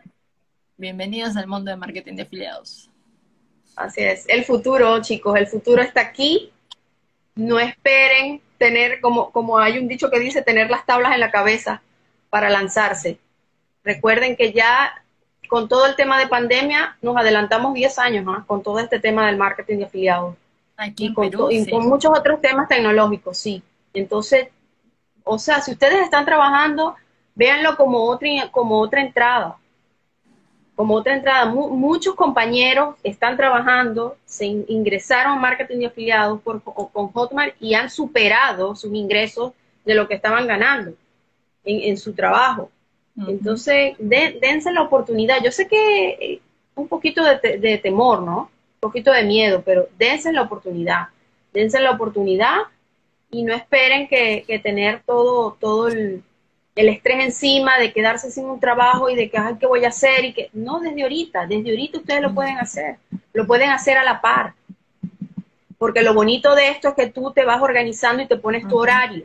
Bienvenidos 0.77 1.39
al 1.39 1.47
mundo 1.47 1.71
de 1.71 1.79
marketing 1.79 2.17
de 2.17 2.23
afiliados. 2.25 2.92
Así 3.77 4.03
es, 4.03 4.25
el 4.29 4.45
futuro, 4.45 5.01
chicos, 5.01 5.37
el 5.37 5.47
futuro 5.47 5.83
está 5.83 6.01
aquí. 6.01 6.53
No 7.35 7.59
esperen 7.59 8.43
tener, 8.59 9.01
como, 9.01 9.31
como 9.31 9.59
hay 9.59 9.79
un 9.79 9.89
dicho 9.89 10.11
que 10.11 10.21
dice, 10.21 10.43
tener 10.43 10.71
las 10.71 10.85
tablas 10.85 11.15
en 11.15 11.21
la 11.21 11.31
cabeza 11.31 11.83
para 12.29 12.51
lanzarse. 12.51 13.19
Recuerden 13.83 14.37
que 14.37 14.53
ya 14.53 15.03
con 15.49 15.69
todo 15.69 15.87
el 15.87 15.97
tema 15.97 16.19
de 16.19 16.29
pandemia 16.29 16.97
nos 17.03 17.17
adelantamos 17.17 17.75
10 17.75 17.99
años 17.99 18.27
¿ah? 18.29 18.45
con 18.47 18.63
todo 18.63 18.79
este 18.79 19.01
tema 19.01 19.27
del 19.27 19.37
marketing 19.37 19.79
de 19.79 19.85
afiliados. 19.85 20.37
Aquí 20.77 21.07
y, 21.07 21.15
con, 21.15 21.31
y 21.51 21.71
con 21.71 21.87
muchos 21.89 22.17
otros 22.17 22.41
temas 22.41 22.69
tecnológicos, 22.69 23.39
sí. 23.39 23.63
Entonces, 23.93 24.49
o 25.25 25.39
sea, 25.39 25.61
si 25.61 25.73
ustedes 25.73 26.03
están 26.03 26.25
trabajando, 26.25 26.97
véanlo 27.35 27.77
como 27.77 28.05
otra, 28.05 28.29
como 28.51 28.81
otra 28.81 29.03
entrada 29.03 29.57
como 30.83 30.97
otra 30.97 31.15
entrada, 31.15 31.45
muchos 31.45 32.17
compañeros 32.17 32.97
están 33.05 33.37
trabajando, 33.37 34.17
se 34.25 34.47
ingresaron 34.47 35.35
a 35.35 35.41
marketing 35.41 35.79
de 35.79 35.87
afiliados 35.87 36.41
por, 36.41 36.61
con 36.61 37.13
Hotmart 37.13 37.55
y 37.61 37.75
han 37.75 37.89
superado 37.89 38.75
sus 38.75 38.93
ingresos 38.93 39.53
de 39.85 39.95
lo 39.95 40.09
que 40.09 40.15
estaban 40.15 40.45
ganando 40.49 40.93
en, 41.63 41.97
su 41.97 42.15
trabajo. 42.15 42.69
Entonces, 43.29 43.95
dense 44.01 44.73
la 44.73 44.83
oportunidad. 44.83 45.37
Yo 45.41 45.53
sé 45.53 45.69
que 45.69 46.09
eh, 46.09 46.41
un 46.75 46.89
poquito 46.89 47.23
de, 47.23 47.79
temor, 47.81 48.23
¿no? 48.23 48.51
Un 48.81 48.81
poquito 48.81 49.13
de 49.13 49.23
miedo, 49.23 49.63
pero 49.65 49.87
dense 49.97 50.33
la 50.33 50.43
oportunidad. 50.43 51.11
Dense 51.53 51.79
la 51.79 51.93
oportunidad 51.93 52.57
y 53.31 53.45
no 53.45 53.55
esperen 53.55 54.09
que, 54.09 54.43
que 54.49 54.59
tener 54.59 55.01
todo, 55.07 55.57
todo 55.61 55.87
el, 55.87 56.25
el 56.75 56.89
estrés 56.89 57.25
encima 57.25 57.79
de 57.79 57.93
quedarse 57.93 58.31
sin 58.31 58.47
un 58.47 58.59
trabajo 58.59 59.11
y 59.11 59.15
de 59.15 59.29
que, 59.29 59.39
ay, 59.39 59.57
¿qué 59.61 59.67
voy 59.67 59.85
a 59.85 59.89
hacer? 59.89 60.25
Y 60.25 60.33
que, 60.33 60.51
no, 60.55 60.81
desde 60.81 61.03
ahorita, 61.03 61.47
desde 61.47 61.71
ahorita 61.71 61.99
ustedes 61.99 62.23
lo 62.23 62.35
pueden 62.35 62.59
hacer, 62.59 62.97
lo 63.33 63.47
pueden 63.47 63.71
hacer 63.71 63.99
a 63.99 64.05
la 64.05 64.21
par. 64.21 64.55
Porque 65.77 66.03
lo 66.03 66.15
bonito 66.15 66.55
de 66.55 66.69
esto 66.69 66.89
es 66.89 66.95
que 66.95 67.07
tú 67.09 67.33
te 67.33 67.45
vas 67.45 67.61
organizando 67.61 68.23
y 68.23 68.27
te 68.29 68.37
pones 68.37 68.67
tu 68.69 68.79
horario. 68.79 69.25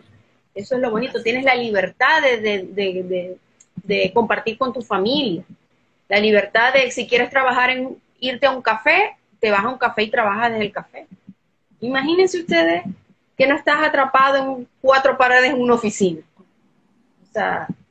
Eso 0.53 0.75
es 0.75 0.81
lo 0.81 0.89
bonito, 0.89 1.21
tienes 1.21 1.45
la 1.45 1.55
libertad 1.55 2.21
de, 2.21 2.37
de, 2.39 3.37
de, 3.75 4.11
compartir 4.13 4.57
con 4.57 4.73
tu 4.73 4.81
familia. 4.81 5.43
La 6.09 6.19
libertad 6.19 6.73
de, 6.73 6.89
si 6.89 7.07
quieres 7.07 7.29
trabajar 7.29 7.69
en, 7.69 7.95
irte 8.19 8.47
a 8.47 8.51
un 8.51 8.61
café, 8.61 9.15
te 9.39 9.51
vas 9.51 9.63
a 9.63 9.69
un 9.69 9.77
café 9.77 10.03
y 10.03 10.09
trabajas 10.09 10.51
desde 10.51 10.65
el 10.65 10.71
café. 10.71 11.07
Imagínense 11.79 12.39
ustedes 12.39 12.83
que 13.37 13.45
no 13.45 13.55
estás 13.55 13.83
atrapado 13.83 14.37
en 14.37 14.67
cuatro 14.81 15.15
paredes 15.15 15.51
en 15.51 15.61
una 15.61 15.75
oficina 15.75 16.21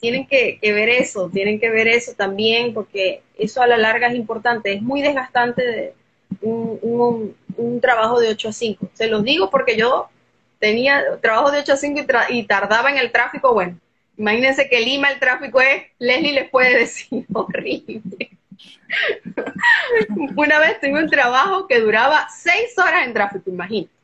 tienen 0.00 0.26
que, 0.26 0.58
ver 0.62 0.88
eso, 0.88 1.30
tienen 1.32 1.60
que 1.60 1.70
ver 1.70 1.88
eso 1.88 2.12
también, 2.14 2.74
porque 2.74 3.22
eso 3.38 3.62
a 3.62 3.66
la 3.66 3.76
larga 3.76 4.08
es 4.08 4.14
importante. 4.14 4.72
Es 4.72 4.82
muy 4.82 5.02
desgastante 5.02 5.94
un, 6.40 7.34
trabajo 7.80 8.20
de 8.20 8.28
8 8.28 8.48
a 8.48 8.52
5. 8.52 8.90
Se 8.94 9.08
los 9.08 9.24
digo 9.24 9.50
porque 9.50 9.76
yo 9.76 10.08
tenía 10.58 11.02
trabajo 11.20 11.50
de 11.50 11.60
8 11.60 11.72
a 11.72 11.76
5 11.76 12.00
y, 12.30 12.42
tardaba 12.44 12.90
en 12.90 12.98
el 12.98 13.12
tráfico. 13.12 13.52
Bueno, 13.52 13.78
imagínense 14.16 14.68
que 14.68 14.80
Lima 14.80 15.10
el 15.10 15.18
tráfico 15.18 15.60
es, 15.60 15.84
Leslie 15.98 16.32
les 16.32 16.50
puede 16.50 16.78
decir, 16.78 17.24
horrible. 17.32 18.30
Una 20.36 20.58
vez 20.58 20.80
tuve 20.80 21.02
un 21.02 21.10
trabajo 21.10 21.66
que 21.66 21.80
duraba 21.80 22.28
6 22.28 22.78
horas 22.78 23.06
en 23.06 23.14
tráfico, 23.14 23.50
imagínate. 23.50 23.96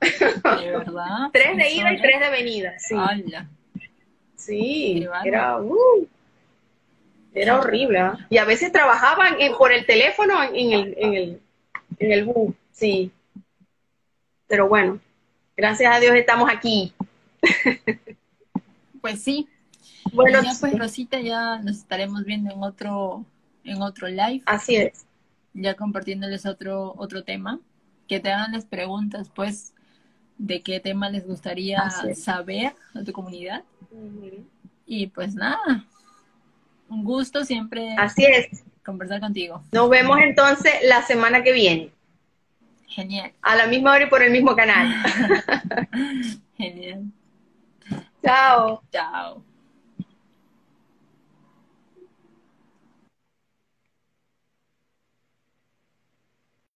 ¿De 0.00 0.70
verdad? 0.70 1.28
tres 1.32 1.56
de 1.56 1.72
ida 1.72 1.92
y 1.92 2.00
tres 2.00 2.20
de 2.20 2.30
venida, 2.30 2.78
sí. 2.78 2.94
Sí, 4.40 5.06
era, 5.24 5.60
uh, 5.60 6.08
era 7.34 7.58
horrible. 7.58 7.98
¿ah? 7.98 8.26
Y 8.30 8.38
a 8.38 8.44
veces 8.44 8.72
trabajaban 8.72 9.36
por 9.58 9.72
el 9.72 9.84
teléfono 9.84 10.42
en, 10.42 10.72
el, 10.72 10.94
en, 10.98 11.14
el, 11.14 11.40
en 11.98 12.12
el 12.12 12.24
bus, 12.24 12.54
sí. 12.72 13.12
Pero 14.46 14.66
bueno, 14.68 14.98
gracias 15.56 15.94
a 15.94 16.00
Dios 16.00 16.14
estamos 16.14 16.50
aquí. 16.50 16.94
Pues 19.00 19.22
sí. 19.22 19.48
Bueno, 20.12 20.42
ya 20.42 20.52
pues 20.58 20.78
Rosita, 20.78 21.20
ya 21.20 21.58
nos 21.58 21.76
estaremos 21.76 22.24
viendo 22.24 22.52
en 22.52 22.62
otro, 22.62 23.24
en 23.64 23.82
otro 23.82 24.08
live. 24.08 24.42
Así 24.46 24.76
es. 24.76 25.06
Ya 25.52 25.74
compartiéndoles 25.74 26.46
otro, 26.46 26.94
otro 26.96 27.22
tema. 27.24 27.60
Que 28.08 28.20
te 28.20 28.32
hagan 28.32 28.52
las 28.52 28.64
preguntas, 28.64 29.30
pues, 29.34 29.72
de 30.40 30.62
qué 30.62 30.80
tema 30.80 31.10
les 31.10 31.26
gustaría 31.26 31.78
saber 32.14 32.72
a 32.94 33.04
tu 33.04 33.12
comunidad. 33.12 33.62
Y 34.86 35.06
pues 35.08 35.34
nada, 35.34 35.84
un 36.88 37.04
gusto 37.04 37.44
siempre. 37.44 37.94
Así 37.98 38.24
es. 38.24 38.64
Conversar 38.84 39.20
contigo. 39.20 39.62
Nos 39.70 39.90
vemos 39.90 40.18
entonces 40.20 40.72
la 40.84 41.02
semana 41.02 41.42
que 41.42 41.52
viene. 41.52 41.92
Genial. 42.88 43.32
A 43.42 43.54
la 43.54 43.66
misma 43.66 43.92
hora 43.92 44.04
y 44.04 44.08
por 44.08 44.22
el 44.22 44.32
mismo 44.32 44.56
canal. 44.56 44.88
Genial. 46.56 47.04
Chao. 48.24 48.82
Chao. 48.90 49.49